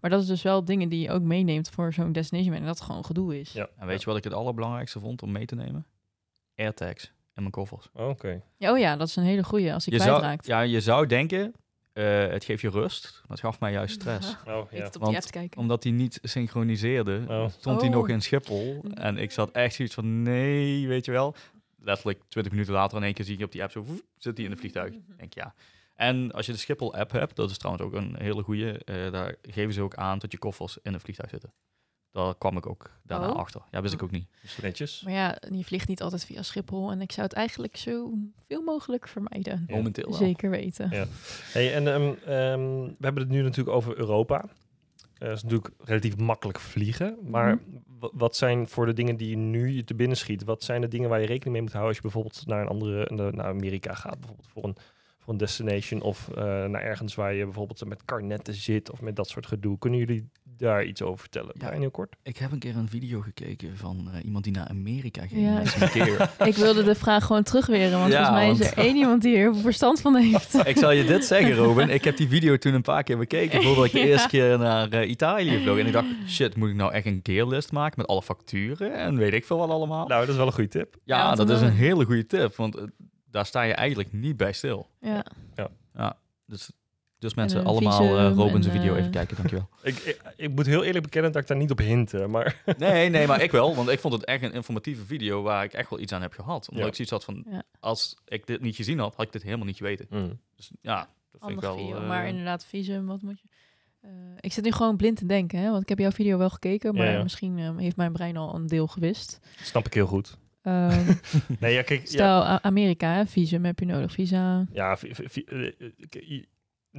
[0.00, 2.54] maar dat is dus wel dingen die je ook meeneemt voor zo'n destination.
[2.54, 3.52] En dat het gewoon gedoe is.
[3.52, 3.68] Ja.
[3.78, 5.86] En weet je wat ik het allerbelangrijkste vond om mee te nemen?
[6.56, 7.88] Airtags in mijn koffers.
[7.92, 8.42] Oké.
[8.56, 10.46] Ja, Oh ja, dat is een hele goeie als hij Je zou, kwijtraakt.
[10.46, 11.54] ja, je zou denken,
[11.92, 13.12] eh, het geeft je rust.
[13.20, 14.36] Maar het gaf mij juist stress.
[14.46, 14.84] Oh, Ik ja.
[14.84, 15.60] zit op Want die app te kijken.
[15.60, 17.48] Omdat hij niet synchroniseerde, Oh.
[17.58, 17.94] stond hij Oh.
[17.96, 18.84] nog in Schiphol.
[18.94, 21.34] En ik zat echt zoiets van, nee, weet je wel.
[21.78, 23.84] Letterlijk 20 minuten later in één keer zie je op die app zo,
[24.16, 24.94] zit hij in het vliegtuig.
[25.16, 25.54] Denk ja.
[25.94, 29.34] En als je de Schiphol-app hebt, dat is trouwens ook een hele goede, eh, daar
[29.42, 31.52] geven ze ook aan dat je koffers in het vliegtuig zitten.
[32.16, 33.36] Daar kwam ik ook daarna Oh.
[33.36, 33.60] achter.
[33.70, 34.26] Ja, wist ik ook niet.
[34.42, 35.02] Dus netjes.
[35.04, 36.90] Maar ja, je vliegt niet altijd via Schiphol.
[36.90, 38.12] En ik zou het eigenlijk zo
[38.46, 39.64] veel mogelijk vermijden.
[39.66, 39.76] Ja.
[39.76, 40.18] Momenteel wel.
[40.18, 40.90] Zeker weten.
[40.90, 41.06] Ja.
[41.52, 44.44] Hey, en ehm, ehm, we hebben het nu natuurlijk over Europa.
[45.18, 47.18] Eh, dat is natuurlijk relatief makkelijk vliegen.
[47.22, 47.64] Maar Mhm.
[47.98, 50.80] wa- wat zijn voor de dingen die je nu je te binnen schiet, wat zijn
[50.80, 53.34] de dingen waar je rekening mee moet houden als je bijvoorbeeld naar een andere, naar
[53.34, 54.76] naar Amerika gaat, bijvoorbeeld voor een,
[55.18, 59.16] voor een destination of eh, naar ergens waar je bijvoorbeeld met karnetten zit of met
[59.16, 59.78] dat soort gedoe.
[59.78, 60.28] Kunnen jullie
[60.58, 61.54] daar iets over vertellen?
[61.58, 61.72] Ja.
[61.72, 61.78] Ja.
[61.78, 62.16] heel kort.
[62.22, 65.40] Ik heb een keer een video gekeken van eh, iemand die naar Amerika ging.
[65.40, 65.86] Ja.
[65.88, 66.30] keer.
[66.44, 67.98] Ik wilde de vraag gewoon terugweren.
[67.98, 70.54] Want Ja, volgens mij is er één iemand die er heel veel verstand van heeft.
[70.68, 71.88] ik zal je dit zeggen, Robin.
[71.88, 74.04] Ik heb die video toen een paar keer bekeken voordat ik de Ja.
[74.04, 75.78] eerste keer naar eh, Italië vloog.
[75.78, 79.16] En ik dacht, shit, moet ik nou echt een gearlist maken met alle facturen en
[79.16, 80.06] weet ik veel wat allemaal?
[80.06, 80.96] Nou, dat is wel een goede tip.
[81.04, 82.82] ja, Ja, dat is een hele goede tip, want eh,
[83.30, 84.88] daar sta je eigenlijk niet bij stil.
[85.00, 85.24] Ja.
[85.94, 86.70] Ja, dus,
[87.26, 89.68] dus mensen een allemaal eh Robin's en, video eh, even kijken, dankjewel.
[89.82, 93.08] Ik, ik, ik moet heel eerlijk bekennen dat ik daar niet op hinte, maar Nee,
[93.08, 93.74] nee, maar ik wel.
[93.74, 96.32] Want ik vond het echt een informatieve video waar ik echt wel iets aan heb
[96.32, 96.68] gehad.
[96.68, 96.88] Omdat Ja.
[96.90, 97.62] ik zoiets had van, Ja.
[97.80, 100.06] als ik dit niet gezien had, had ik dit helemaal niet geweten.
[100.10, 100.40] Mm.
[100.56, 101.76] Dus ja, dat vind ik wel...
[101.76, 101.96] video.
[101.96, 103.48] eh, Maar inderdaad, visum, wat moet je...
[104.00, 104.10] Eh,
[104.40, 105.70] ik zit nu gewoon blind te denken, hè?
[105.70, 107.22] want ik heb jouw video wel gekeken, maar Ja, ja.
[107.22, 109.40] misschien eh, heeft mijn brein al een deel gewist.
[109.62, 110.36] snap ik heel goed.
[110.62, 111.12] Ehm,
[111.60, 113.26] Nee, ja, kijk, ja, stel, Amerika, hè?
[113.26, 114.66] visum heb je nodig, visa.
[114.72, 115.72] Ja, vi- vi- vi- eh, eh,
[116.08, 116.46] k- je-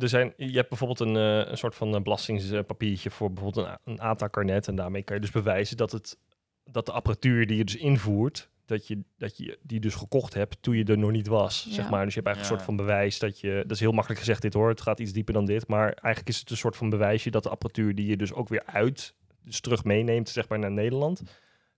[0.02, 4.00] er zijn, je hebt bijvoorbeeld een, eh, een soort van eh, belastingspapiertje voor bijvoorbeeld een,
[4.00, 4.68] ATA-karnet.
[4.68, 6.18] En daarmee kan je dus bewijzen dat, het,
[6.64, 10.58] dat de apparatuur die je dus invoert, dat je, dat je die dus gekocht hebt
[10.62, 11.66] toen je er nog niet was.
[11.68, 11.74] Ja.
[11.74, 12.06] Zeg maar.
[12.06, 12.42] Dus je hebt eigenlijk Ja.
[12.42, 15.00] een soort van bewijs dat je, dat is heel makkelijk gezegd dit hoor, het gaat
[15.00, 15.68] iets dieper dan dit.
[15.68, 18.50] Maar eigenlijk is het een soort van bewijsje dat de apparatuur die je dus ook
[18.50, 21.22] weer uit, dus terug meeneemt zeg maar naar Nederland,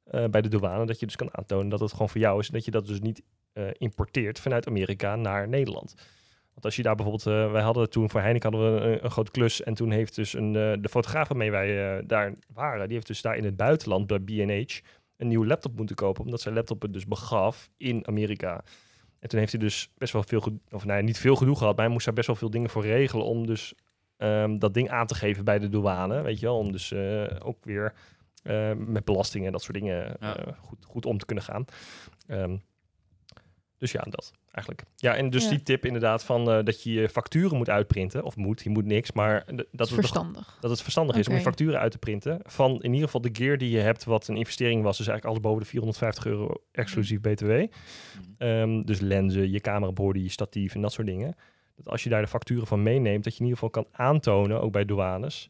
[0.04, 2.48] eh, bij de douane, dat je dus kan aantonen dat het gewoon voor jou is
[2.48, 3.22] en dat je dat dus niet
[3.54, 5.96] eh, importeert vanuit Amerika naar Nederland.
[6.60, 9.12] Want als je daar bijvoorbeeld, eh, wij hadden toen voor Heineken hadden we een, een
[9.12, 12.86] grote klus en toen heeft dus een, eh, de fotograaf waarmee wij eh, daar waren,
[12.86, 14.80] die heeft dus daar in het buitenland bij B&H
[15.18, 18.64] een nieuwe laptop moeten kopen, omdat zijn laptop het dus begaf in Amerika.
[19.20, 21.86] En toen heeft hij dus best wel veel, of nee, niet veel gedoe gehad, maar
[21.86, 23.74] hij moest daar best wel veel dingen voor regelen om dus
[24.18, 26.94] ehm, dat ding aan te geven bij de douane, weet je wel, om dus
[27.44, 27.94] ook weer
[28.78, 30.38] met belastingen en dat soort dingen Ja.
[30.60, 31.66] goed, goed om te kunnen gaan.
[32.28, 32.58] Ehm,
[33.80, 34.84] dus ja, dat eigenlijk.
[34.96, 35.50] Ja, en dus Ja.
[35.50, 38.24] die tip inderdaad van eh, dat je je facturen moet uitprinten.
[38.24, 40.58] Of moet, je moet niks, maar dat, het, verstandig.
[40.62, 42.40] dat het verstandig is om je facturen uit te printen.
[42.44, 44.98] Van in ieder geval de gear die je hebt, wat een investering was.
[44.98, 47.52] Dus eigenlijk alles boven de 450 euro exclusief BTW.
[48.38, 51.36] Ehm, dus lenzen, je camerabody, je statief en dat soort dingen.
[51.76, 54.62] Dat als je daar de facturen van meeneemt, dat je in ieder geval kan aantonen,
[54.62, 55.50] ook bij douanes.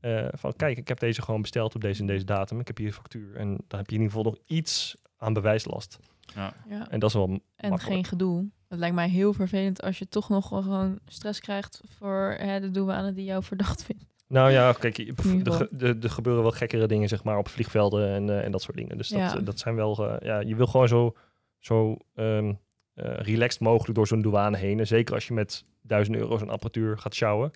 [0.00, 2.60] eh, van kijk, ik heb deze gewoon besteld op deze en deze datum.
[2.60, 3.36] Ik heb hier een factuur.
[3.36, 5.98] En dan heb je in ieder geval nog iets aan bewijslast.
[6.34, 6.52] Ja.
[6.68, 6.90] Ja.
[6.90, 7.82] En dat is wel En makkelijk.
[7.82, 8.48] geen gedoe.
[8.68, 12.60] Het lijkt mij heel vervelend als je toch nog wel gewoon stress krijgt voor hè,
[12.60, 14.04] de douane die jou verdacht vindt.
[14.26, 18.50] Nou ja, kijk, er, gebeuren wel gekkere dingen, zeg maar, op vliegvelden en, eh, en
[18.50, 18.96] dat soort dingen.
[18.96, 19.34] Dus dat, Ja.
[19.38, 21.16] dat zijn wel, eh, ja, je wil gewoon zo,
[21.58, 22.52] zo ehm,
[22.94, 24.78] eh, relaxed mogelijk door zo'n douane heen.
[24.78, 27.50] En zeker als je met duizend euro zo'n apparatuur gaat sjouwen.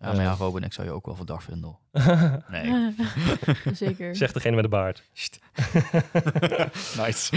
[0.00, 1.76] Ja, maar ja, Robin, ik zou je ook wel verdacht vinden.
[2.50, 2.94] Nee.
[3.72, 4.16] Zeker.
[4.16, 5.02] Zegt degene met de baard.
[7.02, 7.36] nice.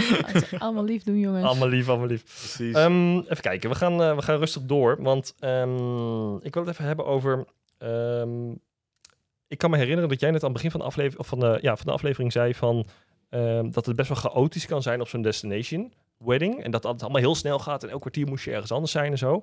[0.58, 1.44] Allemaal lief doen, jongens.
[1.44, 2.24] Allemaal lief, allemaal lief.
[2.24, 2.74] Precies.
[2.74, 5.02] Ehm, even kijken, we gaan, eh, we gaan rustig door.
[5.02, 7.44] Want ehm, ik wil het even hebben over.
[7.78, 8.50] ehm,
[9.48, 11.40] ik kan me herinneren dat jij net aan het begin van de, aflever of van
[11.40, 12.86] de, ja, van de aflevering zei van,
[13.28, 15.92] ehm, dat het best wel chaotisch kan zijn op zo'n destination
[16.24, 16.62] wedding.
[16.62, 19.10] En dat het allemaal heel snel gaat en elk kwartier moest je ergens anders zijn
[19.10, 19.42] en zo.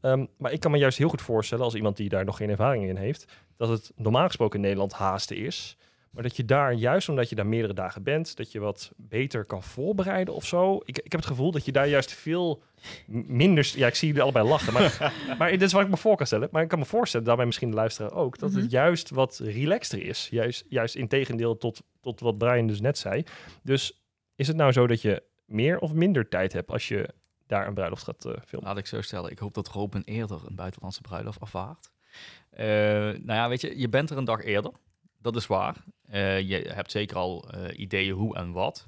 [0.00, 2.50] Ehm, maar ik kan me juist heel goed voorstellen, als iemand die daar nog geen
[2.50, 3.24] ervaring in heeft,
[3.56, 5.76] dat het normaal gesproken in Nederland haasten is.
[6.10, 9.44] Maar dat je daar, juist omdat je daar meerdere dagen bent, dat je wat beter
[9.44, 10.74] kan voorbereiden of zo.
[10.84, 12.62] Ik, ik heb het gevoel dat je daar juist veel
[13.06, 13.72] minder...
[13.76, 16.26] Ja, ik zie jullie allebei lachen, maar, maar dit is wat ik me voor kan
[16.26, 16.48] stellen.
[16.52, 18.60] Maar ik kan me voorstellen, daarbij misschien de luisteraar ook, dat Mhm.
[18.60, 20.28] het juist wat relaxter is.
[20.30, 23.24] Juist, juist in tegendeel tot, tot wat Brian dus net zei.
[23.62, 24.02] Dus
[24.34, 27.08] is het nou zo dat je meer of minder tijd hebt als je
[27.46, 28.68] daar een bruiloft gaat eh, filmen?
[28.68, 29.30] Laat ik zo stellen.
[29.30, 31.90] Ik hoop dat Robin eerder een buitenlandse bruiloft ervaart.
[32.50, 34.72] Eh, nou ja, weet je, je bent er een dag eerder.
[35.20, 35.84] Dat is waar.
[36.06, 38.86] Eh, je hebt zeker al eh, ideeën hoe en wat.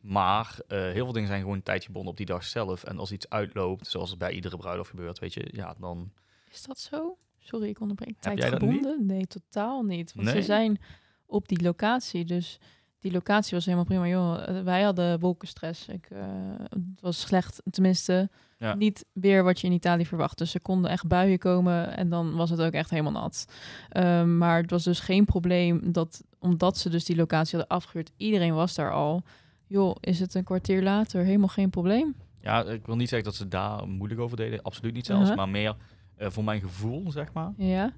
[0.00, 2.84] Maar eh, heel veel dingen zijn gewoon tijdgebonden op die dag zelf.
[2.84, 6.12] En als iets uitloopt, zoals het bij iedere bruiloft gebeurt, weet je, ja, dan...
[6.50, 7.16] Is dat zo?
[7.38, 8.14] Sorry, ik onderbreek.
[8.20, 8.70] Heb jij dat niet?
[8.70, 9.06] Tijdgebonden?
[9.06, 10.12] Nee, totaal niet.
[10.14, 10.36] Want Nee?
[10.36, 10.80] ze zijn
[11.26, 12.24] op die locatie.
[12.24, 12.58] Dus
[13.00, 14.06] die locatie was helemaal prima.
[14.06, 15.88] Joh, eh, wij hadden wolkenstress.
[15.88, 16.18] Ik, eh,
[16.68, 17.62] het was slecht.
[17.70, 18.28] Tenminste,
[18.58, 18.74] Ja.
[18.74, 20.38] niet weer wat je in Italië verwacht.
[20.38, 23.44] Dus er konden echt buien komen en dan was het ook echt helemaal nat.
[23.88, 28.10] Ehm, maar het was dus geen probleem dat, omdat ze dus die locatie hadden afgehuurd,
[28.16, 29.22] iedereen was daar al.
[29.66, 32.14] Joh, is het een kwartier later helemaal geen probleem?
[32.40, 34.62] Ja, ik wil niet zeggen dat ze daar moeilijk over deden.
[34.62, 35.22] Absoluut niet zelfs.
[35.22, 35.36] Uh-huh.
[35.36, 35.76] Maar meer
[36.16, 37.52] eh, voor mijn gevoel, zeg maar.
[37.56, 37.92] Ja,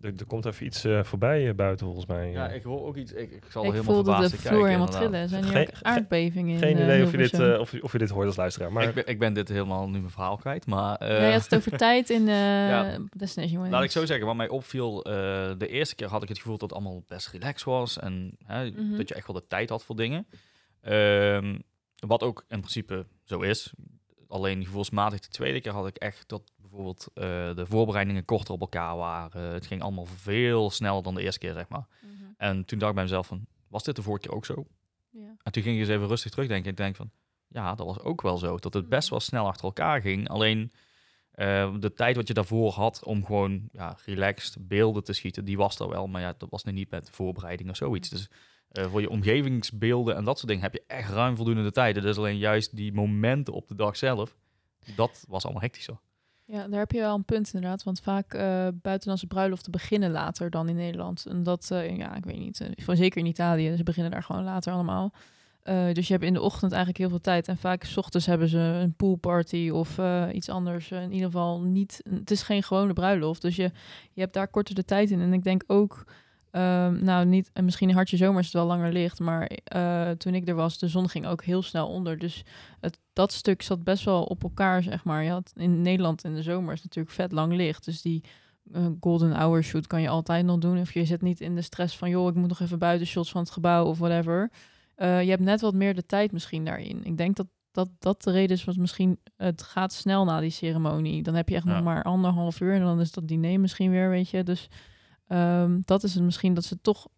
[0.00, 2.30] Er, er komt even iets eh, voorbij eh, buiten volgens mij.
[2.30, 3.12] Ja, Eh, ik hoor ook iets.
[3.12, 5.28] Ik, ik zal ik helemaal voelde de verbaasd vloer kijken, helemaal trillen.
[5.28, 8.10] Zijn Geen- ook aardbevingen in Geen idee of je, dit, eh, of, of je dit
[8.10, 8.72] hoort als luisteraar.
[8.72, 10.66] Maar Ik, ben, ik ben dit helemaal nu mijn verhaal kwijt.
[10.66, 12.34] Maar eh, ja, je had het over tijd in eh
[12.68, 12.98] Ja.
[13.16, 15.12] Destination laat ik zo zeggen, wat mij opviel, eh,
[15.58, 17.98] de eerste keer had ik het gevoel dat het allemaal best relaxed was.
[17.98, 18.96] En hè, Mhm.
[18.96, 20.26] dat je echt wel de tijd had voor dingen.
[20.80, 21.58] Ehm,
[22.06, 23.72] wat ook in principe zo is.
[24.28, 27.24] Alleen gevoelsmatig de tweede keer had ik echt dat bijvoorbeeld eh,
[27.56, 29.52] de voorbereidingen korter op elkaar waren.
[29.52, 31.86] Het ging allemaal veel sneller dan de eerste keer, zeg maar.
[32.00, 32.12] Mhm.
[32.36, 34.66] En toen dacht ik bij mezelf van, was dit de vorige keer ook zo?
[35.10, 35.36] Ja.
[35.42, 36.70] En toen ging ik eens even rustig terugdenken.
[36.70, 37.10] Ik denk van,
[37.48, 38.56] ja, dat was ook wel zo.
[38.56, 40.28] Dat het best wel snel achter elkaar ging.
[40.28, 40.72] Alleen
[41.30, 45.56] eh, de tijd wat je daarvoor had om gewoon ja, relaxed beelden te schieten, die
[45.56, 46.06] was er wel.
[46.06, 48.08] Maar ja, dat was nu niet met voorbereiding of zoiets.
[48.08, 48.28] Dus
[48.68, 52.02] eh, voor je omgevingsbeelden en dat soort dingen heb je echt ruim voldoende de tijd.
[52.02, 54.36] Dus alleen juist die momenten op de dag zelf,
[54.96, 56.00] dat was allemaal hectischer.
[56.50, 57.82] Ja, daar heb je wel een punt inderdaad.
[57.82, 61.26] Want vaak eh buitenlandse bruiloften beginnen later dan in Nederland.
[61.26, 62.70] En dat, eh, ja, ik weet niet.
[62.76, 65.12] voor zeker in Italië, ze beginnen daar gewoon later allemaal.
[65.92, 67.48] Dus je hebt in de ochtend eigenlijk heel veel tijd.
[67.48, 69.98] En vaak s ochtends hebben ze een poolparty of
[70.32, 70.90] iets anders.
[70.90, 72.02] In ieder geval niet.
[72.10, 73.42] Het is geen gewone bruiloft.
[73.42, 73.70] Dus je,
[74.12, 75.20] je hebt daar korter de tijd in.
[75.20, 76.04] En ik denk ook.
[76.50, 80.10] Ehm, nou, niet, en misschien in Hartje Zomer is het wel langer licht, maar eh,
[80.10, 82.18] toen ik er was, de zon ging ook heel snel onder.
[82.18, 82.42] Dus
[82.80, 85.24] het, dat stuk zat best wel op elkaar, zeg maar.
[85.24, 87.84] Je had in Nederland in de zomer is natuurlijk vet lang licht.
[87.84, 88.24] Dus die
[88.72, 90.80] eh, golden hour shoot kan je altijd nog doen.
[90.80, 93.30] Of je zit niet in de stress van, joh, ik moet nog even buiten shots
[93.30, 94.50] van het gebouw of whatever.
[94.94, 97.04] Eh, je hebt net wat meer de tijd misschien daarin.
[97.04, 100.50] Ik denk dat dat, dat de reden is, want misschien het gaat snel na die
[100.50, 101.22] ceremonie.
[101.22, 101.72] Dan heb je echt Ja.
[101.74, 104.42] nog maar anderhalf uur en dan is dat diner misschien weer, weet je.
[104.42, 104.68] Dus
[105.30, 107.08] ehm, dat is het misschien dat ze toch...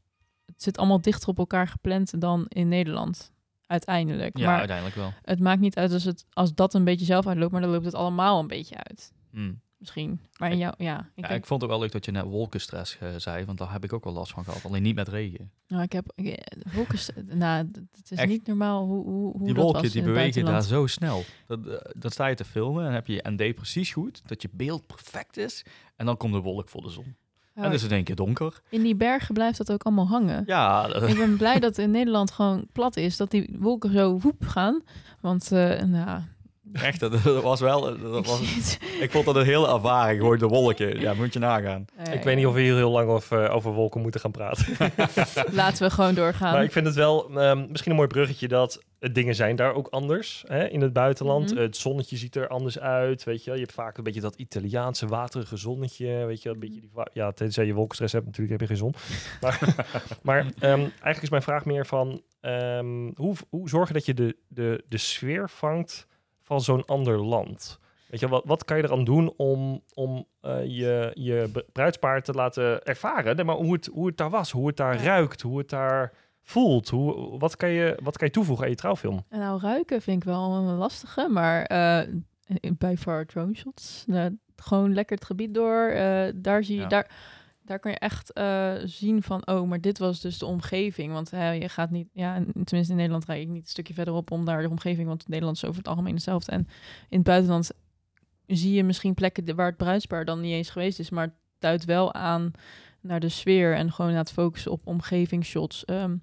[0.46, 3.32] Het zit allemaal dichter op elkaar gepland dan in Nederland,
[3.66, 4.38] uiteindelijk.
[4.38, 5.12] Ja, maar uiteindelijk wel.
[5.22, 7.84] het maakt niet uit als, het, als dat een beetje zelf uitloopt, maar dan loopt
[7.84, 9.12] het allemaal een beetje uit.
[9.30, 9.60] Hmm.
[9.82, 10.20] Misschien.
[10.38, 10.98] Maar in jou, ja.
[10.98, 13.44] Ik, Ja, denk, ik vond het ook wel leuk dat je net wolkenstress eh, zei,
[13.44, 14.64] want daar heb ik ook wel last van gehad.
[14.64, 15.50] Alleen niet met regen.
[15.66, 18.28] nou, ik heb ik, eh, wolkens, nou, het is Echt?
[18.28, 21.24] niet normaal hoe, hoe, hoe die dat wolken was die bewegen daar zo snel.
[21.46, 24.42] Dat, eh, dan sta je te filmen en heb je je ND precies goed, dat
[24.42, 25.64] je beeld perfect is.
[25.96, 27.16] En dan komt de wolk voor de zon.
[27.54, 28.60] En dan is het in één keer donker.
[28.68, 30.42] in die bergen blijft dat ook allemaal hangen.
[30.46, 34.18] Ja, dat- Ik ben blij dat in Nederland gewoon plat is, dat die wolken zo
[34.18, 34.82] woep gaan.
[35.20, 36.20] Want, eh nou,
[36.72, 37.80] echt, dat, dat was wel...
[37.80, 41.00] Dat ik, was, ik vond dat een hele ervaring, gewoon de wolken.
[41.00, 41.84] Ja, moet je nagaan.
[41.96, 44.66] Eh, ik weet niet of we hier heel lang over, over wolken moeten gaan praten.
[45.52, 46.52] Laten we gewoon doorgaan.
[46.52, 48.82] Maar ik vind het wel ehm, misschien een mooi bruggetje dat
[49.12, 51.48] dingen zijn daar ook anders hè, in het buitenland.
[51.48, 51.56] Mhm.
[51.56, 53.52] Eh, het zonnetje ziet er anders uit, weet je.
[53.52, 56.50] Je hebt vaak een beetje dat Italiaanse waterige zonnetje, weet je.
[56.50, 58.94] Een beetje die, ja, tenzij je wolkenstress hebt, natuurlijk heb je geen zon.
[59.40, 59.58] Maar,
[60.22, 64.36] maar ehm, eigenlijk is mijn vraag meer van ehm, hoe, hoe zorgen dat je de,
[64.48, 66.06] de, de sfeer vangt
[66.42, 67.80] van zo'n ander land?
[68.08, 72.32] Weet je, wat, wat kan je eraan doen om, om eh, je, je bruidspaar te
[72.32, 73.36] laten ervaren?
[73.36, 76.12] Nee, maar hoe het, hoe het daar was, hoe het daar ruikt, hoe het daar
[76.42, 76.88] voelt.
[76.88, 79.24] Hoe, wat, kan je, wat kan je toevoegen aan je trouwfilm?
[79.30, 82.08] Nou, ruiken vind ik wel een lastige, maar eh,
[82.78, 85.86] bij far drone shots, nou, gewoon lekker het gebied door.
[85.86, 86.88] Eh, daar zie je, Ja.
[86.88, 87.10] daar,
[87.62, 91.12] daar kan je echt eh, zien van, oh, maar dit was dus de omgeving.
[91.12, 93.94] Want hè, je gaat niet, ja, en tenminste in Nederland rijd ik niet een stukje
[93.94, 96.52] verderop om daar de omgeving, want Nederland is over het algemeen hetzelfde.
[96.52, 96.68] En
[97.08, 97.70] in het buitenland
[98.46, 101.84] zie je misschien plekken waar het bruidspaar dan niet eens geweest is, maar het duidt
[101.84, 102.50] wel aan
[103.02, 105.84] naar de sfeer en gewoon naar het focussen op omgevingsshots.
[105.84, 106.14] Ehm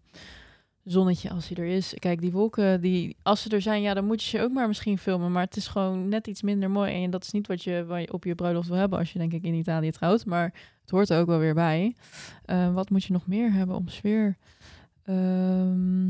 [0.92, 1.94] zonnetje als hij er is.
[2.00, 4.68] Kijk, die wolken, die, als ze er zijn, ja, dan moet je ze ook maar
[4.68, 5.32] misschien filmen.
[5.32, 7.04] Maar het is gewoon net iets minder mooi.
[7.04, 9.20] En dat is niet wat je, wat je op je bruiloft wil hebben als je
[9.20, 10.26] denk ik in Italië trouwt.
[10.26, 11.96] Maar het hoort er ook wel weer bij.
[12.46, 14.38] Eh, wat moet je nog meer hebben om sfeer?
[15.04, 16.08] Ehm,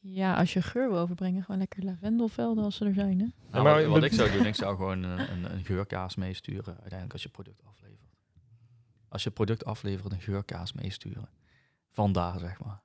[0.00, 3.18] ja, als je geur wil overbrengen, gewoon lekker lavendelvelden als ze er zijn.
[3.20, 3.26] Hè?
[3.50, 7.12] Nou, maar wat, ik zou doen, ik zou gewoon een, een, een geurkaas meesturen uiteindelijk
[7.12, 8.01] als je product aflevert.
[9.12, 11.28] Als je product aflevert, een geurkaas meesturen.
[11.90, 12.80] Vandaar, zeg maar.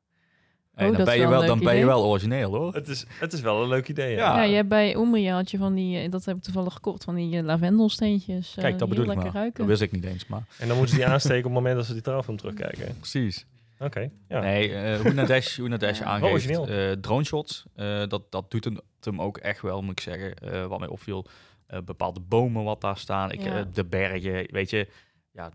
[0.73, 2.73] En Oh, dan dat ben je wel dan ben je wel origineel hoor.
[2.73, 4.11] Het is, het is wel een leuk idee.
[4.15, 4.17] Ja.
[4.17, 4.35] Ja.
[4.37, 7.03] Ja, je hebt bij Umbria had je van die, eh, dat heb ik toevallig gekocht,
[7.03, 8.49] van die eh, lavendelsteentjes.
[8.55, 9.41] eh, Kijk, dat die bedoel ik lekker maar.
[9.41, 9.59] ruiken.
[9.59, 11.75] Dat wist ik niet eens, maar En dan moeten ze die aansteken op het moment
[11.75, 12.95] dat ze die trouwfilm terugkijken.
[12.97, 13.45] precies.
[13.79, 14.39] Oké, ja.
[14.39, 16.05] Nee, eh hoe Nadesh, hoe Nadesh Ja.
[16.05, 16.67] aangeeft, origineel.
[16.67, 20.33] eh drone shots, eh, dat, dat doet hem, hem ook echt wel, moet ik zeggen.
[20.35, 21.25] Eh, wat mij opviel,
[21.67, 23.57] eh, bepaalde bomen wat daar staan, ik, Ja.
[23.59, 24.87] eh, de bergen, weet je.
[25.31, 25.51] Ja,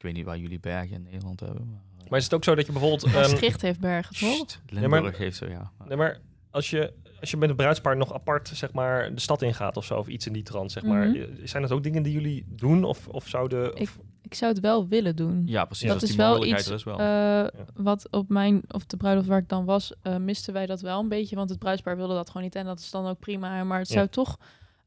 [0.00, 1.70] ik weet niet waar jullie bergen in Nederland hebben.
[1.70, 3.04] Maar, Maar is het ook zo dat je bijvoorbeeld...
[3.04, 4.60] ehm, Maastricht heeft bergen, toch?
[4.68, 5.70] Limburg maar- heeft zo, ja.
[5.88, 6.18] nee, maar
[6.50, 9.84] als je, als je met een bruidspaar nog apart zeg maar, de stad ingaat of
[9.84, 11.08] zo, of iets in die trant, zeg maar.
[11.08, 11.16] Mhm.
[11.20, 12.84] eh, Zijn dat ook dingen die jullie doen?
[12.84, 13.74] Of, of zouden...
[13.74, 15.42] Ik- of- Ik zou het wel willen doen.
[15.46, 15.88] Ja, precies.
[15.88, 16.98] Dat is die wel mogelijkheid iets er is wel.
[16.98, 20.80] eh, wat op mijn, of de bruiloft waar ik dan was, eh, misten wij dat
[20.80, 21.36] wel een beetje.
[21.36, 22.54] Want het bruidspaar wilde dat gewoon niet.
[22.54, 23.64] En dat is dan ook prima.
[23.64, 23.94] Maar het Ja.
[23.94, 24.38] zou toch,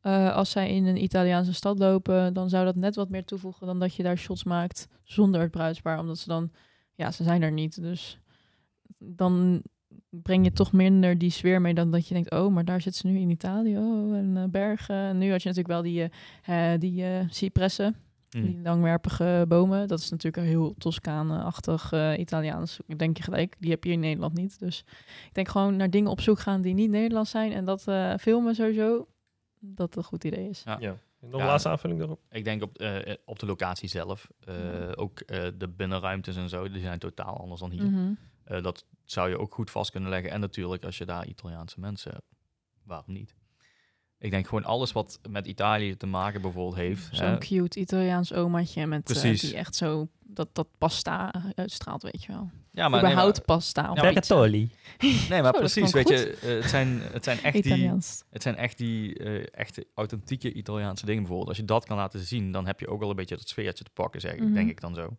[0.03, 3.67] eh, als zij in een Italiaanse stad lopen, dan zou dat net wat meer toevoegen
[3.67, 5.99] dan dat je daar shots maakt zonder het bruidspaar.
[5.99, 6.51] Omdat ze dan,
[6.95, 7.81] ja, ze zijn er niet.
[7.81, 8.19] Dus
[8.97, 9.61] dan
[10.09, 12.95] breng je toch minder die sfeer mee dan dat je denkt, oh, maar daar zit
[12.95, 13.77] ze nu in Italië.
[13.77, 14.95] Oh, en eh, bergen.
[14.95, 16.09] En nu had je natuurlijk wel die,
[16.43, 17.95] eh, die cipressen.
[18.29, 18.41] Hm.
[18.41, 22.79] Die langwerpige bomen, dat is natuurlijk een heel Toscane-achtig eh, Italiaans.
[22.97, 24.59] Denk je gelijk, die heb je in Nederland niet.
[24.59, 24.85] Dus
[25.27, 27.51] ik denk gewoon naar dingen op zoek gaan die niet Nederlands zijn.
[27.51, 27.81] En dat
[28.19, 29.07] filmen sowieso,
[29.65, 30.63] dat het een goed idee is.
[30.65, 30.77] Ja.
[30.79, 30.97] ja.
[31.19, 31.39] Nog Ja.
[31.39, 32.19] een laatste aanvulling erop?
[32.29, 34.27] Ik denk op, eh, op de locatie zelf.
[34.39, 34.91] eh.
[34.95, 37.83] Ook eh, de binnenruimtes en zo, die zijn totaal anders dan hier.
[37.83, 38.13] Mhm.
[38.43, 40.31] Eh, dat zou je ook goed vast kunnen leggen.
[40.31, 42.25] En natuurlijk, als je daar Italiaanse mensen hebt,
[42.83, 43.35] waarom niet?
[44.23, 47.07] Ik denk gewoon alles wat met Italië te maken bijvoorbeeld heeft.
[47.11, 49.41] Zo'n cute Italiaans omaatje met eh, Precies.
[49.41, 52.49] die echt zo, dat, dat pasta uitstraalt, weet je wel.
[52.71, 54.35] ja, maar, nee, Überhaupt maar, pasta Ja, pizza.
[54.45, 54.69] nee,
[55.29, 57.89] maar Zo, dat precies, weet je, eh, het, zijn, het zijn echt die,
[58.29, 61.49] het zijn echt die eh, echte authentieke Italiaanse dingen bijvoorbeeld.
[61.49, 63.83] Als je dat kan laten zien, dan heb je ook wel een beetje dat sfeertje
[63.83, 64.53] te pakken, zeg, ik, Mhm.
[64.53, 65.17] denk ik dan zo.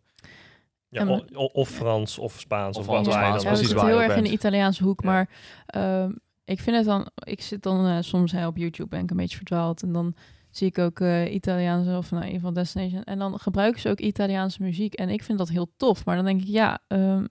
[0.89, 3.85] Ja, En- o- o- of Frans, of Spaans, Of of, Frans, wat Ja, precies waar
[3.85, 4.29] heel erg in de.
[4.31, 5.09] Italiaanse hoek, Ja.
[5.09, 5.29] maar
[5.65, 6.11] ehm,
[6.45, 9.17] ik vind het dan, ik zit dan eh, soms hè, op YouTube ben ik een
[9.17, 10.15] beetje verdwaald en dan
[10.49, 13.99] zie ik ook eh, Italiaanse of nou, een van Destination en dan gebruiken ze ook
[13.99, 17.25] Italiaanse muziek en ik vind dat heel tof, maar dan denk ik ja, ehm,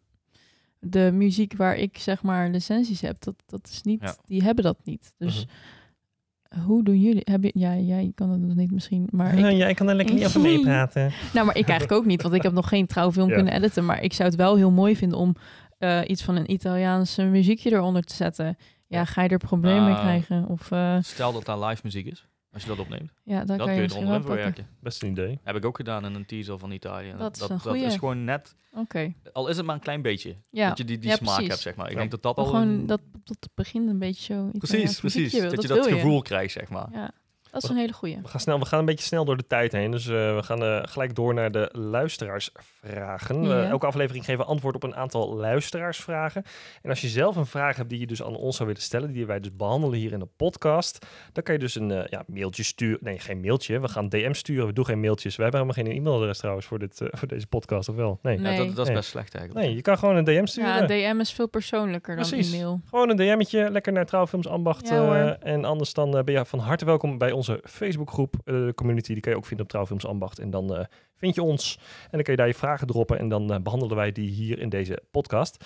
[0.79, 4.17] de muziek waar ik zeg maar licenties heb, dat, dat is niet, Ja.
[4.27, 5.15] die hebben dat niet.
[5.19, 6.61] Dus Mhm.
[6.67, 7.23] hoe doen jullie?
[7.25, 10.15] Heb je, ja, jij kan het nog niet misschien, maar ik, jij kan er lekker
[10.15, 11.12] niet over meepraten.
[11.35, 13.35] nou, maar ik eigenlijk ook niet, want ik heb nog geen trouwfilm Ja.
[13.35, 13.85] kunnen editen.
[13.85, 15.35] Maar ik zou het wel heel mooi vinden om
[15.79, 18.57] eh, iets van een Italiaanse muziekje eronder te zetten.
[18.87, 20.01] Ja, ga je er problemen mee Ah.
[20.01, 20.47] krijgen?
[20.49, 23.12] Of eh, Stel dat daar live muziek is, als je dat opneemt.
[23.22, 24.22] ja, dan dat kan kun je pakken.
[24.24, 24.66] verwerken.
[24.80, 25.41] Best een idee.
[25.43, 27.14] Heb ik ook gedaan in een teaser van Italië.
[27.18, 30.37] Dat is een dat, is gewoon net, Oké, al is het maar een klein beetje,
[30.51, 30.68] ja.
[30.68, 31.49] dat je die, die Ja, smaak precies.
[31.51, 31.87] hebt, zeg maar.
[31.87, 31.99] Ik Ja.
[31.99, 35.32] denk dat dat al gewoon een- dat tot het begin een beetje zo Precies, precies.
[35.32, 35.51] wil.
[35.51, 37.12] Dat, je dat gevoel krijgt, zeg maar.
[37.55, 38.19] Dat is een hele goeie.
[38.23, 39.91] We gaan, snel, we gaan een beetje snel door de tijd heen.
[39.91, 43.43] Dus eh, we gaan eh, gelijk door naar de luisteraarsvragen.
[43.43, 43.63] Ja.
[43.63, 46.45] Eh, elke aflevering geven we antwoord op een aantal luisteraarsvragen.
[46.83, 49.13] En als je zelf een vraag hebt die je dus aan ons zou willen stellen,
[49.13, 52.25] die wij dus behandelen hier in de podcast, dan kan je dus een eh, ja,
[52.27, 52.99] mailtje sturen.
[53.01, 53.81] Nee, geen mailtje.
[53.81, 54.67] We gaan DM sturen.
[54.67, 55.37] We doen geen mailtjes.
[55.37, 58.19] We hebben helemaal geen e-mailadres trouwens voor, dit, eh, voor deze podcast, of wel?
[58.23, 58.39] Nee.
[58.39, 58.53] Nee.
[58.53, 58.97] Ja, dat, dat is Nee.
[58.97, 59.67] best slecht eigenlijk.
[59.67, 60.97] Nee, je kan gewoon een DM sturen.
[60.97, 62.53] Ja, DM is veel persoonlijker dan Precies.
[62.53, 62.81] e-mail.
[62.89, 64.89] Gewoon een DM'tje, lekker naar Trouwfilms Ambacht.
[64.89, 69.12] Ja, en anders dan ben je van harte welkom bij onze Facebookgroep, eh, de community.
[69.12, 70.38] Die kan je ook vinden op Trouwfilms Ambacht.
[70.38, 70.84] En dan eh,
[71.14, 73.18] vind je ons en dan kun je daar je vragen droppen.
[73.18, 75.64] En dan eh, behandelen wij die hier in deze podcast.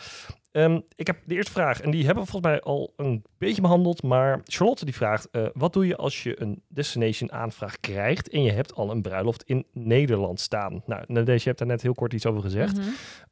[0.50, 3.62] Ehm, ik heb de eerste vraag en die hebben we volgens mij al een beetje
[3.62, 4.02] behandeld.
[4.02, 8.52] Maar Charlotte die vraagt, wat doe je als je een destination aanvraag krijgt en je
[8.52, 10.82] hebt al een bruiloft in Nederland staan?
[10.86, 12.78] Nou, Nadesh, je hebt daar net heel kort iets over gezegd.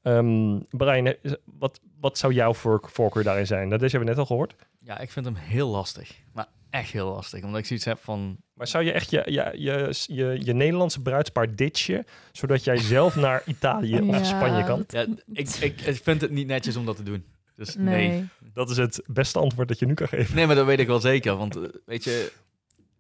[0.03, 1.15] Ehm, Brian,
[1.59, 3.69] wat, wat zou jouw voor, voorkeur daarin zijn?
[3.69, 4.55] Nou, deze hebben we net al gehoord.
[4.87, 6.21] Ja, ik vind hem heel lastig.
[6.33, 7.45] Maar echt heel lastig.
[7.45, 8.37] Omdat ik zoiets heb van...
[8.55, 13.17] Maar zou je echt je, je, je, je, je Nederlandse bruidspaar ditchen, zodat jij zelf
[13.17, 14.85] naar Italië Ja, of Spanje kan?
[14.89, 17.25] Ja, ik, ik, ik vind het niet netjes om dat te doen.
[17.55, 18.09] Dus nee.
[18.09, 18.29] Nee.
[18.53, 20.37] Dat is het beste antwoord dat je nu kan geven.
[20.37, 21.37] Nee, maar dat weet ik wel zeker.
[21.37, 22.33] Want eh, weet je,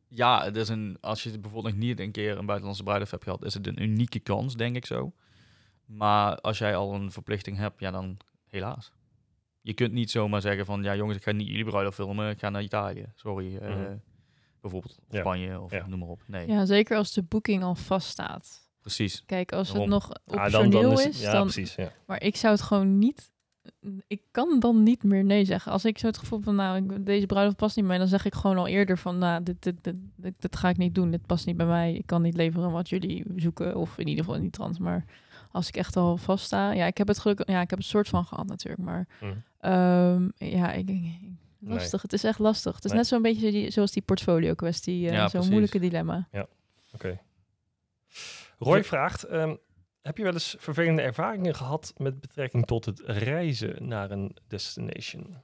[0.09, 3.24] Ja, het is een, als je bijvoorbeeld nog niet een keer een buitenlandse bruiloft hebt
[3.24, 5.12] gehad, is het een unieke kans, denk ik zo.
[5.84, 8.16] Maar als jij al een verplichting hebt, ja, dan
[8.47, 8.93] helaas.
[9.67, 12.39] Je kunt niet zomaar zeggen van, ja jongens, ik ga niet jullie bruiloft filmen, ik
[12.39, 13.05] ga naar Italië.
[13.14, 13.97] Sorry, eh, Mhm.
[14.61, 15.21] bijvoorbeeld of Ja.
[15.21, 15.87] Spanje of Ja.
[15.87, 16.21] noem maar op.
[16.27, 18.71] Nee, Ja, zeker als de boeking al vaststaat.
[18.81, 19.23] precies.
[19.27, 21.43] Kijk, als het nog Ah, optioneel dan, dan is, ja, dan...
[21.43, 21.75] precies.
[21.75, 21.91] Ja.
[22.07, 23.31] Maar ik zou het gewoon niet...
[24.07, 25.73] Ik kan dan niet meer nee zeggen.
[25.73, 28.19] Als ik zo het gevoel van, nou, ik- deze bruiloft past niet bij mij, dan
[28.19, 30.95] zeg ik gewoon al eerder van, nou, dit, dit, dit, dit, dit ga ik niet
[30.95, 31.11] doen.
[31.11, 31.95] Dit past niet bij mij.
[31.95, 33.77] Ik kan niet leveren wat jullie zoeken.
[33.77, 34.79] Of in ieder geval niet trans.
[34.79, 35.05] Maar
[35.51, 36.72] als ik echt al vaststa...
[36.72, 37.47] Ja, ik heb het gelukkig...
[37.47, 38.82] Ja, ik heb het soort van gehad natuurlijk.
[38.82, 39.32] Maar Mhm.
[39.61, 40.88] ehm, ja, ik...
[40.88, 42.74] ik- Lastig, het is echt lastig.
[42.74, 43.01] Het is Nee.
[43.01, 45.49] net zo'n beetje die, zoals die portfolio kwestie, Ja, zo'n precies.
[45.51, 46.28] moeilijke dilemma.
[46.94, 47.18] Oké.
[48.59, 49.55] Roy vraagt: ehm,
[50.03, 55.36] Heb je wel eens vervelende ervaringen gehad met betrekking tot het reizen naar een destination?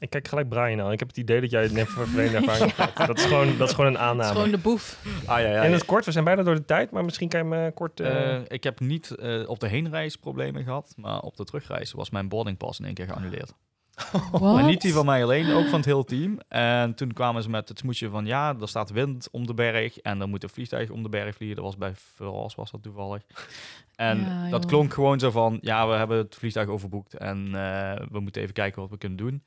[0.00, 0.92] Ik kijk gelijk Brian aan.
[0.92, 3.06] Ik heb het idee dat jij net een vervelende ervaring hebt gehad.
[3.06, 4.32] Dat is gewoon, dat is gewoon een Het is aanname.
[4.32, 5.02] gewoon de boef.
[5.26, 7.40] Ah, ja, ja, In het kort, we zijn bijna door de tijd, maar misschien kan
[7.40, 8.00] je me kort...
[8.00, 11.92] eh, Eh, ik heb niet eh, op de heenreis problemen gehad, maar op de terugreis
[11.92, 13.52] was mijn boardingpas in één keer geannuleerd.
[14.40, 16.38] Maar niet die van mij alleen, ook van het hele team.
[16.48, 19.98] En toen kwamen ze met het smoesje van ja, er staat wind om de berg
[19.98, 21.56] en er moet een vliegtuig om de berg vliegen.
[21.56, 23.22] Dat was bij Verras was dat toevallig.
[23.94, 28.06] En Ja, dat klonk gewoon zo van ja, we hebben het vliegtuig overboekt en eh,
[28.10, 29.42] we moeten even kijken wat we kunnen doen.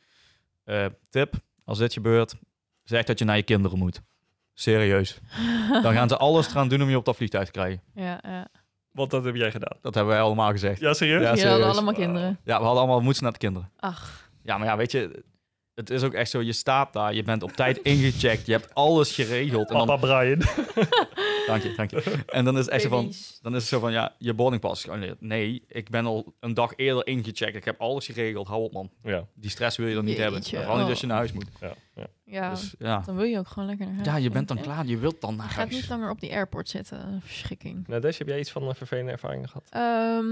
[0.63, 1.33] Eh, tip,
[1.65, 2.35] als dit gebeurt,
[2.83, 4.01] zeg dat je naar je kinderen moet.
[4.53, 5.19] Serieus.
[5.83, 7.81] Dan gaan ze alles eraan doen om je op dat vliegtuig te krijgen.
[7.95, 8.47] Ja, ja.
[8.91, 9.77] Want dat heb jij gedaan.
[9.81, 10.79] Dat hebben wij allemaal gezegd.
[10.79, 11.21] Ja, serieus?
[11.21, 11.75] Ja, Jullie hadden serieus.
[11.75, 12.39] allemaal kinderen.
[12.43, 13.71] Ja, we hadden allemaal moed naar de kinderen.
[13.77, 15.23] Ach, Ja, maar ja, weet je,
[15.75, 18.73] het is ook echt zo, je staat daar, je bent op tijd ingecheckt, je hebt
[18.75, 19.69] alles geregeld.
[19.69, 20.39] En dan, Papa Brian.
[21.47, 22.23] dank je, dank je.
[22.27, 24.83] En dan is het echt zo van, dan is het zo van, ja, je boardingpas
[24.83, 25.21] geannuleerd.
[25.21, 28.89] Nee, ik ben al een dag eerder ingecheckt, ik heb alles geregeld, hou op man.
[29.03, 30.43] ja, Die stress wil je dan niet hebben.
[30.43, 31.09] Vooral niet als je oh.
[31.09, 31.45] naar huis moet.
[31.59, 32.07] ja, ja.
[32.25, 34.07] Ja, Dus ja, dan wil je ook gewoon lekker naar huis.
[34.07, 34.63] ja je bent dan Ja.
[34.63, 35.73] klaar, je wilt dan naar Je gaat huis.
[35.81, 37.21] niet langer op die airport zitten.
[37.25, 37.87] Verschrikking.
[37.87, 39.63] Nou, Des, heb jij iets van een vervelende ervaring gehad?
[39.69, 40.25] Ehm,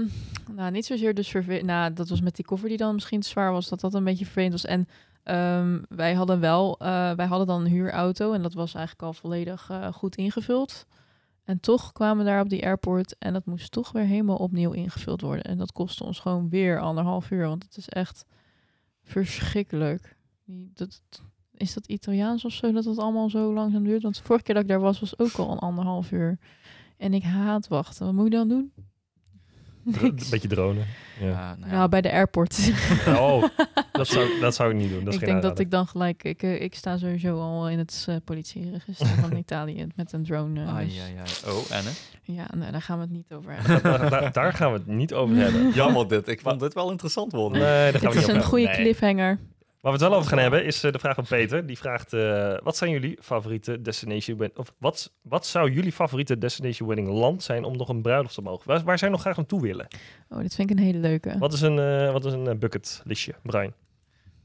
[0.56, 1.64] nou, niet zozeer dus vervelend.
[1.64, 3.68] Nou, dat was met die koffer die dan misschien te zwaar was.
[3.68, 4.64] Dat dat een beetje vervelend was.
[4.64, 4.88] En
[5.30, 8.32] ehm, wij hadden wel, eh, wij hadden dan een huurauto.
[8.32, 10.86] En dat was eigenlijk al volledig eh, goed ingevuld.
[11.44, 13.18] En toch kwamen we daar op die airport.
[13.18, 15.44] En dat moest toch weer helemaal opnieuw ingevuld worden.
[15.44, 17.46] En dat kostte ons gewoon weer anderhalf uur.
[17.46, 18.24] Want het is echt
[19.02, 20.16] verschrikkelijk.
[20.74, 21.02] Dat,
[21.54, 24.02] is dat Italiaans of zo, dat het allemaal zo langzaam duurt?
[24.02, 26.38] Want de vorige keer dat ik daar was, was ook al een anderhalf uur.
[26.96, 28.06] En ik haat wachten.
[28.06, 28.72] Wat moet je dan doen?
[29.84, 30.86] Een beetje dronen.
[31.20, 31.26] Ja.
[31.28, 31.76] Ja, nou ja.
[31.76, 32.58] Ja, bij de airport.
[33.06, 33.44] Oh,
[33.92, 35.04] dat zou, dat zou ik niet doen.
[35.04, 36.22] Dat is ik geen denk dat ik dan gelijk...
[36.24, 40.64] Ik, eh, ik sta sowieso al in het eh, politieregister van Italië met een drone.
[40.66, 41.54] Ai, dus- ai, ai.
[41.54, 41.90] Oh, en hè?
[42.22, 43.82] Ja, nee, daar gaan we het niet over hebben.
[43.82, 45.70] daar, daar- daar gaan we het niet over hebben.
[45.70, 47.62] Jammer dit, ik vond dit wel interessant worden.
[47.62, 48.74] Nee, daar gaan Dit we niet is een goede Nee.
[48.76, 49.38] cliffhanger.
[49.80, 51.66] Waar we het wel over gaan hebben is eh, de vraag van Peter.
[51.66, 56.38] Die vraagt: eh, wat zijn jullie favoriete destination win- of wat, wat zou jullie favoriete
[56.38, 58.68] destination winning land zijn om nog een bruiloft te mogen?
[58.68, 59.86] Waar, waar zou je nog graag naartoe willen?
[60.28, 61.38] Oh, dit vind ik een hele leuke.
[61.38, 63.72] Wat is een, eh, wat is een bucket listje, Brian?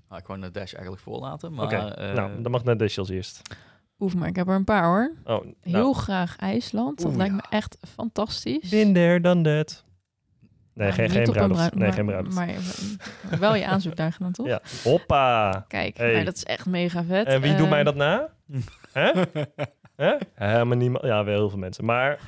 [0.10, 1.66] Nou, ik wou de dash eigenlijk voorlaten, maar...
[1.66, 3.42] Oké, nou, dan mag net Desje als eerst.
[4.00, 5.12] Oef, maar ik heb er een paar hoor.
[5.24, 6.98] Oh, Heel nou, graag IJsland.
[6.98, 7.42] Dat Oeh, lijkt ja.
[7.50, 8.70] me echt fantastisch.
[8.70, 9.85] there, done that.
[10.76, 11.74] Nee, Nou, geen, geen bruiloft.
[11.76, 12.36] Nee, maar- geen bruiloft.
[12.36, 12.48] Maar,
[13.30, 14.48] maar wel je aanzoek daar gedaan, toch?
[14.48, 14.62] Ja.
[14.84, 15.66] Hoppa.
[15.68, 16.14] Kijk, Hey.
[16.14, 17.26] maar dat is echt mega vet.
[17.28, 18.30] En wie doet Eh, mij dat na?
[18.94, 19.12] Hè?
[19.96, 20.16] Hè?
[20.36, 21.04] Helemaal niemand.
[21.06, 21.86] Ja, wel heel veel mensen.
[21.86, 22.20] Maar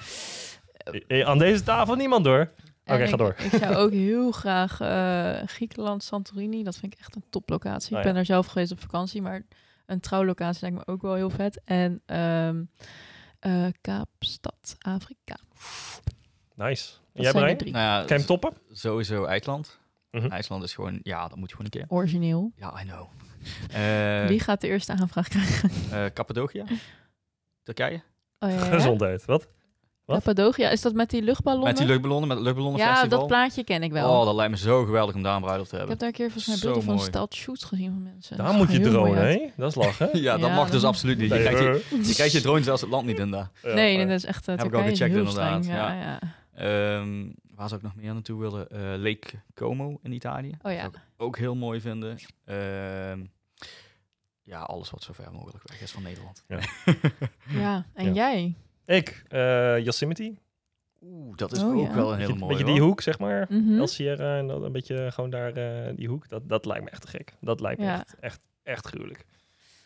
[1.07, 2.49] eh, aan deze tafel niemand hoor.
[2.85, 3.35] Oké, ga door.
[3.51, 6.63] Ik zou ook heel graag eh, Griekenland, Santorini.
[6.63, 7.91] Dat vind ik echt een toplocatie.
[7.91, 8.03] Oh, ik ja.
[8.03, 9.41] ben daar zelf geweest op vakantie, maar
[9.85, 11.61] een trouwlocatie lijkt me ook wel heel vet.
[11.65, 12.61] En ehm
[13.39, 15.35] eh, Kaapstad, Afrika.
[16.57, 16.93] Nice.
[17.13, 17.57] En jij Brian?
[17.57, 17.71] drie.
[17.71, 18.51] Nou ja, Kan je hem toppen?
[18.71, 19.79] sowieso IJsland.
[20.11, 20.27] Mhm.
[20.31, 21.85] IJsland is gewoon, ja, dat moet gewoon een keer.
[21.87, 22.51] Origineel.
[22.55, 23.07] Ja, I know.
[23.71, 25.69] Eh Wie gaat de eerste aanvraag krijgen?
[25.91, 26.65] eh, Cappadocia?
[27.63, 28.01] Turkije?
[28.39, 28.61] Oh, ja, ja.
[28.63, 29.25] Gezondheid.
[29.25, 29.47] Wat?
[30.05, 30.15] Wat?
[30.15, 31.67] Cappadocia, is dat met die luchtballonnen?
[31.69, 33.19] Met die luchtballonnen, met het ja, luchtballonnenfestival.
[33.19, 34.19] dat plaatje ken ik wel.
[34.19, 35.89] Oh, dat lijkt me zo geweldig om daar een bruiloft te ik hebben.
[35.89, 37.07] heb daar een keer volgens mij beelden van mooi.
[37.07, 38.37] stelt shoots gezien van mensen.
[38.37, 39.39] Daar moet je dronen, uit.
[39.39, 39.47] hè?
[39.57, 40.09] Dat is lachen.
[40.21, 41.29] Ja, dat Ja, mag dus absoluut niet.
[41.29, 43.49] Je Nee, krijgt je, je, krijgt je drone zelfs het land niet in daar.
[43.63, 45.77] ja, nee, nee, dat is echt uh, Heb ik al gecheckt, inderdaad, streng.
[45.79, 46.19] Ja,
[46.57, 48.69] Ehm, waar zou ik nog meer naartoe willen?
[48.69, 50.57] Eh, Lake Como in Italië.
[50.61, 50.79] Oh ja.
[50.79, 52.17] Zou ik ook heel mooi vinden.
[52.45, 53.25] Ehm,
[54.41, 56.43] ja, alles wat zo ver mogelijk weg is van Nederland.
[57.49, 58.11] ja, en Ja.
[58.13, 58.55] jij?
[58.85, 60.35] Ik, eh Yosemite.
[61.01, 61.93] Oeh, dat is Oh, ook ja.
[61.95, 62.47] wel een hele mooie.
[62.51, 62.87] beetje die hoor.
[62.89, 63.45] hoek, zeg maar.
[63.49, 63.77] Mhm.
[63.79, 66.29] El Sierra en dan een beetje gewoon daar eh, die hoek.
[66.29, 67.33] Dat, dat lijkt me echt te gek.
[67.41, 69.25] Dat lijkt me echt, echt, echt gruwelijk.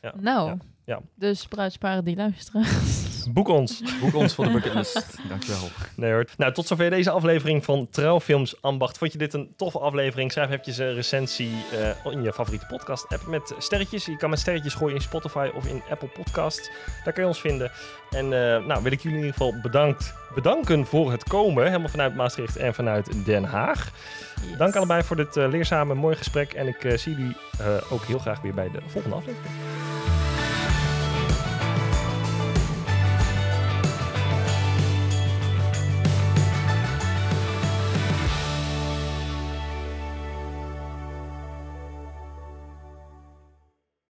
[0.02, 0.14] Ja.
[0.20, 0.58] Nou,
[0.92, 1.02] Ja.
[1.16, 2.66] Dus bruidsparen die luisteren.
[3.34, 3.82] Boek ons.
[4.00, 5.18] Boek ons voor de bucketlist.
[5.30, 5.70] Dankjewel.
[5.96, 6.26] Nee hoor.
[6.38, 8.98] Nou, tot zover deze aflevering van Trouwfilms Ambacht.
[8.98, 10.32] Vond je dit een toffe aflevering?
[10.32, 14.06] Schrijf eventjes een recensie eh, in je favoriete podcast app met sterretjes.
[14.06, 16.72] Je kan met sterretjes gooien in Spotify of in Apple Podcasts.
[17.04, 17.72] Daar kun je ons vinden.
[18.10, 21.66] En eh, nou, wil ik jullie in ieder geval bedankt, bedanken voor het komen.
[21.66, 23.92] Helemaal vanuit Maastricht en vanuit Den Haag.
[24.42, 24.58] Yes.
[24.58, 26.54] Dank allebei voor dit eh, leerzame, mooi gesprek.
[26.54, 29.54] En ik zie jullie eh, ook heel graag weer bij de volgende aflevering.